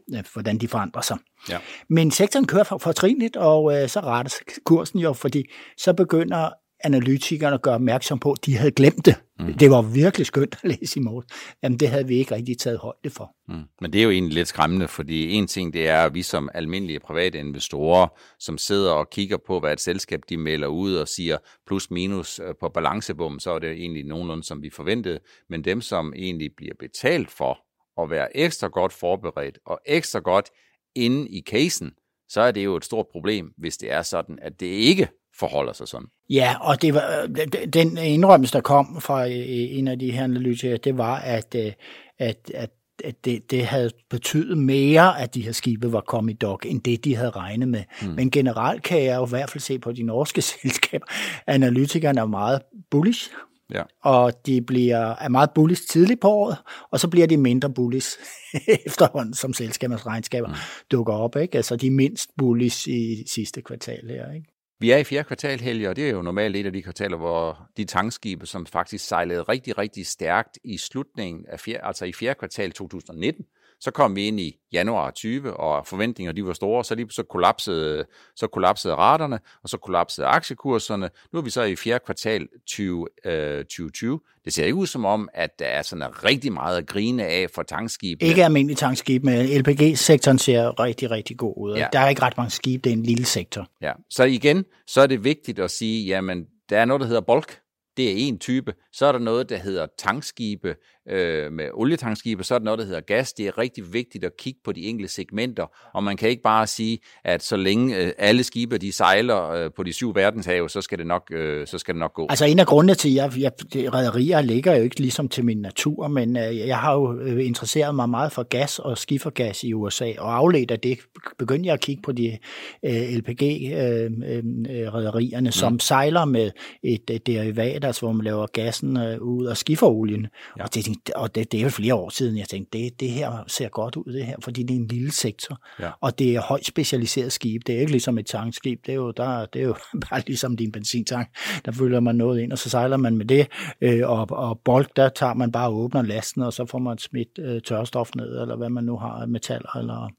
raterne 0.07 0.23
hvordan 0.33 0.57
de 0.57 0.67
forandrer 0.67 1.01
sig. 1.01 1.17
Ja. 1.49 1.57
Men 1.89 2.11
sektoren 2.11 2.47
kører 2.47 2.63
for, 2.63 2.77
fortrinligt, 2.77 3.35
og 3.35 3.83
øh, 3.83 3.89
så 3.89 3.99
retter 3.99 4.31
kursen 4.65 4.99
jo, 4.99 5.13
fordi 5.13 5.45
så 5.77 5.93
begynder 5.93 6.49
analytikerne 6.83 7.53
at 7.53 7.61
gøre 7.61 7.75
opmærksom 7.75 8.19
på, 8.19 8.31
at 8.31 8.45
de 8.45 8.57
havde 8.57 8.71
glemt 8.71 9.05
det. 9.05 9.15
Mm. 9.39 9.53
Det 9.53 9.71
var 9.71 9.81
virkelig 9.81 10.27
skønt 10.27 10.57
at 10.63 10.69
læse 10.69 10.99
i 10.99 11.03
morgen. 11.03 11.23
Jamen, 11.63 11.79
det 11.79 11.89
havde 11.89 12.07
vi 12.07 12.15
ikke 12.15 12.35
rigtig 12.35 12.57
taget 12.57 12.79
højde 12.79 13.09
for. 13.09 13.35
Mm. 13.47 13.63
Men 13.81 13.93
det 13.93 13.99
er 13.99 14.03
jo 14.03 14.09
egentlig 14.09 14.33
lidt 14.33 14.47
skræmmende, 14.47 14.87
fordi 14.87 15.31
en 15.31 15.47
ting 15.47 15.73
det 15.73 15.87
er, 15.87 16.01
at 16.01 16.13
vi 16.13 16.21
som 16.21 16.49
almindelige 16.53 16.99
private 16.99 17.39
investorer, 17.39 18.07
som 18.39 18.57
sidder 18.57 18.91
og 18.91 19.09
kigger 19.09 19.37
på, 19.47 19.59
hvad 19.59 19.73
et 19.73 19.79
selskab 19.79 20.21
de 20.29 20.37
melder 20.37 20.67
ud 20.67 20.95
og 20.95 21.07
siger 21.07 21.37
plus 21.67 21.91
minus 21.91 22.39
øh, 22.39 22.53
på 22.59 22.69
balancebom, 22.69 23.39
så 23.39 23.51
er 23.51 23.59
det 23.59 23.71
egentlig 23.71 24.03
nogenlunde, 24.03 24.43
som 24.43 24.61
vi 24.61 24.69
forventede. 24.69 25.19
Men 25.49 25.63
dem, 25.63 25.81
som 25.81 26.13
egentlig 26.15 26.51
bliver 26.57 26.73
betalt 26.79 27.31
for 27.31 27.57
at 27.99 28.09
være 28.09 28.37
ekstra 28.37 28.67
godt 28.67 28.93
forberedt 28.93 29.59
og 29.65 29.79
ekstra 29.85 30.19
godt 30.19 30.49
inde 30.95 31.29
i 31.29 31.41
casen, 31.41 31.91
så 32.29 32.41
er 32.41 32.51
det 32.51 32.65
jo 32.65 32.75
et 32.75 32.85
stort 32.85 33.05
problem, 33.11 33.53
hvis 33.57 33.77
det 33.77 33.91
er 33.91 34.01
sådan, 34.01 34.39
at 34.41 34.59
det 34.59 34.65
ikke 34.65 35.07
forholder 35.39 35.73
sig 35.73 35.87
sådan. 35.87 36.07
Ja, 36.29 36.55
og 36.61 36.81
det 36.81 36.93
var, 36.93 37.27
den 37.73 37.97
indrømmelse, 37.97 38.53
der 38.53 38.61
kom 38.61 39.01
fra 39.01 39.25
en 39.25 39.87
af 39.87 39.99
de 39.99 40.11
her 40.11 40.23
analytikere, 40.23 40.77
det 40.77 40.97
var, 40.97 41.15
at, 41.15 41.55
øh, 41.55 41.73
at, 42.19 42.51
at 42.53 42.69
at 43.03 43.25
det, 43.25 43.51
det 43.51 43.65
havde 43.65 43.91
betydet 44.09 44.57
mere, 44.57 45.21
at 45.21 45.35
de 45.35 45.41
her 45.41 45.51
skibe 45.51 45.91
var 45.91 46.01
kommet 46.01 46.33
i 46.33 46.37
dok, 46.37 46.65
end 46.65 46.81
det, 46.81 47.05
de 47.05 47.15
havde 47.15 47.29
regnet 47.29 47.67
med. 47.67 47.83
Mm. 48.01 48.07
Men 48.07 48.31
generelt 48.31 48.83
kan 48.83 49.03
jeg 49.03 49.15
jo 49.15 49.25
i 49.25 49.29
hvert 49.29 49.49
fald 49.49 49.61
se 49.61 49.79
på 49.79 49.91
de 49.91 50.03
norske 50.03 50.41
selskaber, 50.61 51.05
analytikerne 51.47 52.21
er 52.21 52.25
meget 52.25 52.61
bullish 52.91 53.31
Ja. 53.73 53.83
Og 54.03 54.45
de 54.45 54.61
bliver, 54.61 55.15
er 55.15 55.29
meget 55.29 55.49
bullish 55.55 55.87
tidligt 55.89 56.21
på 56.21 56.27
året, 56.27 56.57
og 56.91 56.99
så 56.99 57.07
bliver 57.07 57.27
de 57.27 57.37
mindre 57.37 57.73
bullish 57.73 58.17
efterhånden, 58.85 59.33
som 59.33 59.53
selskabers 59.53 60.05
regnskaber 60.05 60.47
mm. 60.47 60.55
dukker 60.91 61.13
op. 61.13 61.35
Ikke? 61.35 61.57
Altså 61.57 61.75
de 61.75 61.87
er 61.87 61.91
mindst 61.91 62.29
bullish 62.37 62.89
i 62.89 63.23
sidste 63.27 63.61
kvartal 63.61 64.09
her. 64.09 64.31
Ikke? 64.31 64.47
Vi 64.79 64.91
er 64.91 64.97
i 64.97 65.03
fjerde 65.03 65.23
kvartal, 65.23 65.59
Helge, 65.59 65.89
og 65.89 65.95
det 65.95 66.07
er 66.07 66.11
jo 66.11 66.21
normalt 66.21 66.55
et 66.55 66.65
af 66.65 66.73
de 66.73 66.81
kvartaler, 66.81 67.17
hvor 67.17 67.67
de 67.77 67.85
tankskibe, 67.85 68.45
som 68.45 68.65
faktisk 68.65 69.07
sejlede 69.07 69.41
rigtig, 69.41 69.77
rigtig 69.77 70.07
stærkt 70.07 70.59
i 70.63 70.77
slutningen 70.77 71.45
af 71.49 71.59
fjerde, 71.59 71.83
altså 71.83 72.05
i 72.05 72.13
fjerde 72.13 72.39
kvartal 72.39 72.71
2019, 72.71 73.45
så 73.79 73.91
kom 73.91 74.15
vi 74.15 74.27
ind 74.27 74.39
i 74.39 74.57
januar 74.73 75.11
20, 75.11 75.53
og 75.53 75.87
forventninger 75.87 76.31
de 76.31 76.45
var 76.45 76.53
store, 76.53 76.83
så 76.83 76.95
lige 76.95 77.07
så 77.09 77.23
kollapsede, 77.23 78.05
så 78.35 78.47
kollapsede 78.47 78.95
raterne, 78.95 79.39
og 79.63 79.69
så 79.69 79.77
kollapsede 79.77 80.27
aktiekurserne. 80.27 81.09
Nu 81.33 81.39
er 81.39 81.43
vi 81.43 81.49
så 81.49 81.61
i 81.61 81.75
fjerde 81.75 82.03
kvartal 82.05 82.47
20, 82.67 83.07
øh, 83.25 83.63
2020. 83.63 84.19
Det 84.45 84.53
ser 84.53 84.65
ikke 84.65 84.75
ud 84.75 84.87
som 84.87 85.05
om, 85.05 85.29
at 85.33 85.59
der 85.59 85.65
er 85.65 85.81
sådan 85.81 86.23
rigtig 86.23 86.53
meget 86.53 86.77
at 86.77 86.87
grine 86.87 87.25
af 87.25 87.47
for 87.55 87.63
tankskib. 87.63 88.21
Ikke 88.21 88.45
almindelig 88.45 88.77
tankskib, 88.77 89.23
men 89.23 89.45
LPG-sektoren 89.61 90.37
ser 90.37 90.79
rigtig, 90.79 91.11
rigtig 91.11 91.37
god 91.37 91.53
ud. 91.57 91.75
Ja. 91.75 91.87
Der 91.93 91.99
er 91.99 92.09
ikke 92.09 92.21
ret 92.21 92.37
mange 92.37 92.51
skibe, 92.51 92.81
det 92.83 92.89
er 92.89 92.93
en 92.93 93.03
lille 93.03 93.25
sektor. 93.25 93.67
Ja, 93.81 93.91
så 94.09 94.23
igen, 94.23 94.65
så 94.87 95.01
er 95.01 95.07
det 95.07 95.23
vigtigt 95.23 95.59
at 95.59 95.71
sige, 95.71 96.05
jamen, 96.05 96.45
der 96.69 96.79
er 96.79 96.85
noget, 96.85 97.01
der 97.01 97.07
hedder 97.07 97.21
bulk, 97.21 97.59
det 97.97 98.07
er 98.11 98.15
en 98.15 98.39
type. 98.39 98.73
Så 98.93 99.05
er 99.05 99.11
der 99.11 99.19
noget, 99.19 99.49
der 99.49 99.57
hedder 99.57 99.87
tankskibe, 99.97 100.75
øh, 101.09 101.51
med 101.51 101.69
olietankskibe, 101.73 102.43
så 102.43 102.55
er 102.55 102.59
der 102.59 102.65
noget, 102.65 102.79
der 102.79 102.85
hedder 102.85 103.01
gas. 103.01 103.33
Det 103.33 103.47
er 103.47 103.57
rigtig 103.57 103.93
vigtigt 103.93 104.23
at 104.23 104.37
kigge 104.37 104.59
på 104.63 104.71
de 104.71 104.81
enkelte 104.81 105.13
segmenter, 105.13 105.65
og 105.93 106.03
man 106.03 106.17
kan 106.17 106.29
ikke 106.29 106.41
bare 106.41 106.67
sige, 106.67 106.99
at 107.23 107.43
så 107.43 107.57
længe 107.57 107.97
øh, 107.97 108.11
alle 108.17 108.43
skibe 108.43 108.77
de 108.77 108.91
sejler 108.91 109.49
øh, 109.49 109.71
på 109.75 109.83
de 109.83 109.93
syv 109.93 110.15
verdenshave, 110.15 110.69
så 110.69 110.81
skal 110.81 110.97
det 110.97 111.07
nok, 111.07 111.31
øh, 111.31 111.67
så 111.67 111.77
skal 111.77 111.93
det 111.93 111.99
nok 111.99 112.13
gå. 112.13 112.27
Altså 112.29 112.45
en 112.45 112.59
af 112.59 112.67
grundene 112.67 112.95
til, 112.95 113.09
at 113.09 113.37
jeg, 113.37 113.51
jeg, 113.75 113.93
rædderier 113.93 114.41
ligger 114.41 114.75
jo 114.75 114.83
ikke 114.83 114.99
ligesom 114.99 115.29
til 115.29 115.45
min 115.45 115.57
natur, 115.57 116.07
men 116.07 116.37
øh, 116.37 116.57
jeg 116.57 116.77
har 116.77 116.93
jo 116.93 117.19
øh, 117.19 117.45
interesseret 117.45 117.95
mig 117.95 118.09
meget 118.09 118.31
for 118.31 118.43
gas 118.43 118.79
og 118.79 118.97
skifergas 118.97 119.63
i 119.63 119.73
USA, 119.73 120.11
og 120.17 120.35
afledt 120.35 120.71
af 120.71 120.79
det 120.79 120.99
begyndte 121.37 121.67
jeg 121.67 121.73
at 121.73 121.81
kigge 121.81 122.01
på 122.01 122.11
de 122.11 122.37
øh, 122.85 122.91
LPG-rædderierne, 122.91 125.37
øh, 125.37 125.37
øh, 125.37 125.43
mm. 125.43 125.51
som 125.51 125.79
sejler 125.79 126.25
med 126.25 126.51
et, 126.83 127.09
et 127.09 127.27
derivat, 127.27 127.85
altså 127.85 128.01
hvor 128.01 128.11
man 128.11 128.23
laver 128.23 128.47
gassen 128.47 128.97
øh, 128.97 129.21
ud 129.21 129.45
af 129.45 129.57
skiferolien. 129.57 130.27
Ja. 130.57 130.63
Og 130.63 130.73
det 130.73 130.96
og 131.15 131.35
det, 131.35 131.51
det 131.51 131.57
er 131.59 131.63
jo 131.63 131.69
flere 131.69 131.95
år 131.95 132.09
siden, 132.09 132.37
jeg 132.37 132.47
tænkte, 132.47 132.77
det, 132.77 132.99
det 132.99 133.09
her 133.09 133.43
ser 133.47 133.69
godt 133.69 133.95
ud, 133.95 134.13
det 134.13 134.25
her, 134.25 134.35
fordi 134.43 134.63
det 134.63 134.75
er 134.75 134.79
en 134.79 134.87
lille 134.87 135.11
sektor, 135.11 135.59
ja. 135.79 135.91
og 136.01 136.19
det 136.19 136.35
er 136.35 136.41
højt 136.41 136.65
specialiseret 136.65 137.31
skib. 137.31 137.61
Det 137.67 137.75
er 137.75 137.79
ikke 137.79 137.91
ligesom 137.91 138.17
et 138.17 138.25
tankskib, 138.25 138.85
det 138.85 138.91
er 138.91 138.95
jo, 138.95 139.11
der, 139.11 139.45
det 139.45 139.61
er 139.61 139.65
jo 139.65 139.75
bare 140.09 140.21
ligesom 140.27 140.57
din 140.57 140.71
benzintank. 140.71 141.27
Der 141.65 141.71
følger 141.71 141.99
man 141.99 142.15
noget 142.15 142.41
ind, 142.41 142.51
og 142.51 142.57
så 142.57 142.69
sejler 142.69 142.97
man 142.97 143.17
med 143.17 143.25
det, 143.25 143.47
øh, 143.81 144.09
og, 144.09 144.27
og 144.31 144.59
bold, 144.59 144.85
der 144.95 145.09
tager 145.09 145.33
man 145.33 145.51
bare 145.51 145.67
og 145.67 145.75
åbner 145.75 146.01
lasten, 146.01 146.41
og 146.41 146.53
så 146.53 146.65
får 146.65 146.79
man 146.79 146.97
smidt 146.97 147.39
øh, 147.39 147.61
tørstof 147.61 148.15
ned, 148.15 148.41
eller 148.41 148.55
hvad 148.55 148.69
man 148.69 148.83
nu 148.83 148.97
har, 148.97 149.25
metaller. 149.25 149.77
Eller... 149.77 150.09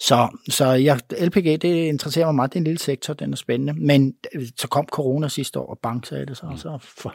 Så, 0.00 0.38
så 0.48 0.66
jeg, 0.66 1.00
LPG, 1.20 1.62
det 1.62 1.64
interesserer 1.64 2.26
mig 2.26 2.34
meget, 2.34 2.52
det 2.52 2.56
er 2.56 2.60
en 2.60 2.64
lille 2.64 2.78
sektor, 2.78 3.14
den 3.14 3.32
er 3.32 3.36
spændende, 3.36 3.72
men 3.72 4.14
øh, 4.34 4.46
så 4.56 4.68
kom 4.68 4.86
corona 4.92 5.28
sidste 5.28 5.60
år, 5.60 5.66
og 5.66 5.78
bank 5.82 6.06
sagde 6.06 6.26
det 6.26 6.36
så, 6.36 6.46
mm. 6.46 6.56
så, 6.56 6.78
for, 6.80 7.14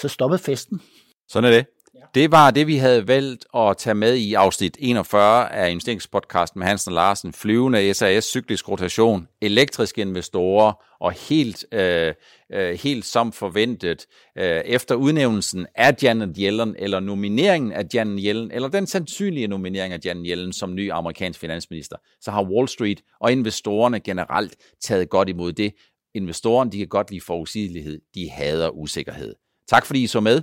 så 0.00 0.08
stoppede 0.08 0.42
festen. 0.42 0.80
Sådan 1.28 1.52
er 1.52 1.56
det. 1.56 1.66
Det 2.14 2.30
var 2.30 2.50
det, 2.50 2.66
vi 2.66 2.76
havde 2.76 3.08
valgt 3.08 3.46
at 3.56 3.76
tage 3.76 3.94
med 3.94 4.16
i 4.16 4.34
afsnit 4.34 4.76
41 4.80 5.52
af 5.52 5.70
investeringspodcasten 5.70 6.58
med 6.58 6.66
Hansen 6.66 6.90
og 6.90 6.94
Larsen. 6.94 7.32
Flyvende 7.32 7.94
SAS, 7.94 8.24
cyklisk 8.24 8.68
rotation, 8.68 9.28
elektriske 9.42 10.00
investorer 10.00 10.72
og 11.00 11.12
helt, 11.12 11.64
øh, 11.72 12.14
øh, 12.52 12.78
helt 12.82 13.04
som 13.04 13.32
forventet 13.32 14.06
øh, 14.38 14.60
efter 14.64 14.94
udnævnelsen 14.94 15.66
af 15.74 15.94
Janet 16.02 16.36
Yellen, 16.38 16.76
eller 16.78 17.00
nomineringen 17.00 17.72
af 17.72 17.84
Janet 17.94 18.20
Yellen, 18.24 18.50
eller 18.50 18.68
den 18.68 18.86
sandsynlige 18.86 19.46
nominering 19.46 19.92
af 19.92 19.98
Janet 20.04 20.24
Yellen 20.26 20.52
som 20.52 20.74
ny 20.74 20.90
amerikansk 20.92 21.40
finansminister, 21.40 21.96
så 22.20 22.30
har 22.30 22.42
Wall 22.42 22.68
Street 22.68 23.00
og 23.20 23.32
investorerne 23.32 24.00
generelt 24.00 24.56
taget 24.80 25.08
godt 25.08 25.28
imod 25.28 25.52
det. 25.52 25.72
Investorerne 26.14 26.70
de 26.70 26.78
kan 26.78 26.88
godt 26.88 27.10
lide 27.10 27.20
forudsigelighed, 27.20 28.00
de 28.14 28.30
hader 28.30 28.70
usikkerhed. 28.70 29.34
Tak 29.68 29.86
fordi 29.86 30.02
I 30.02 30.06
så 30.06 30.20
med. 30.20 30.42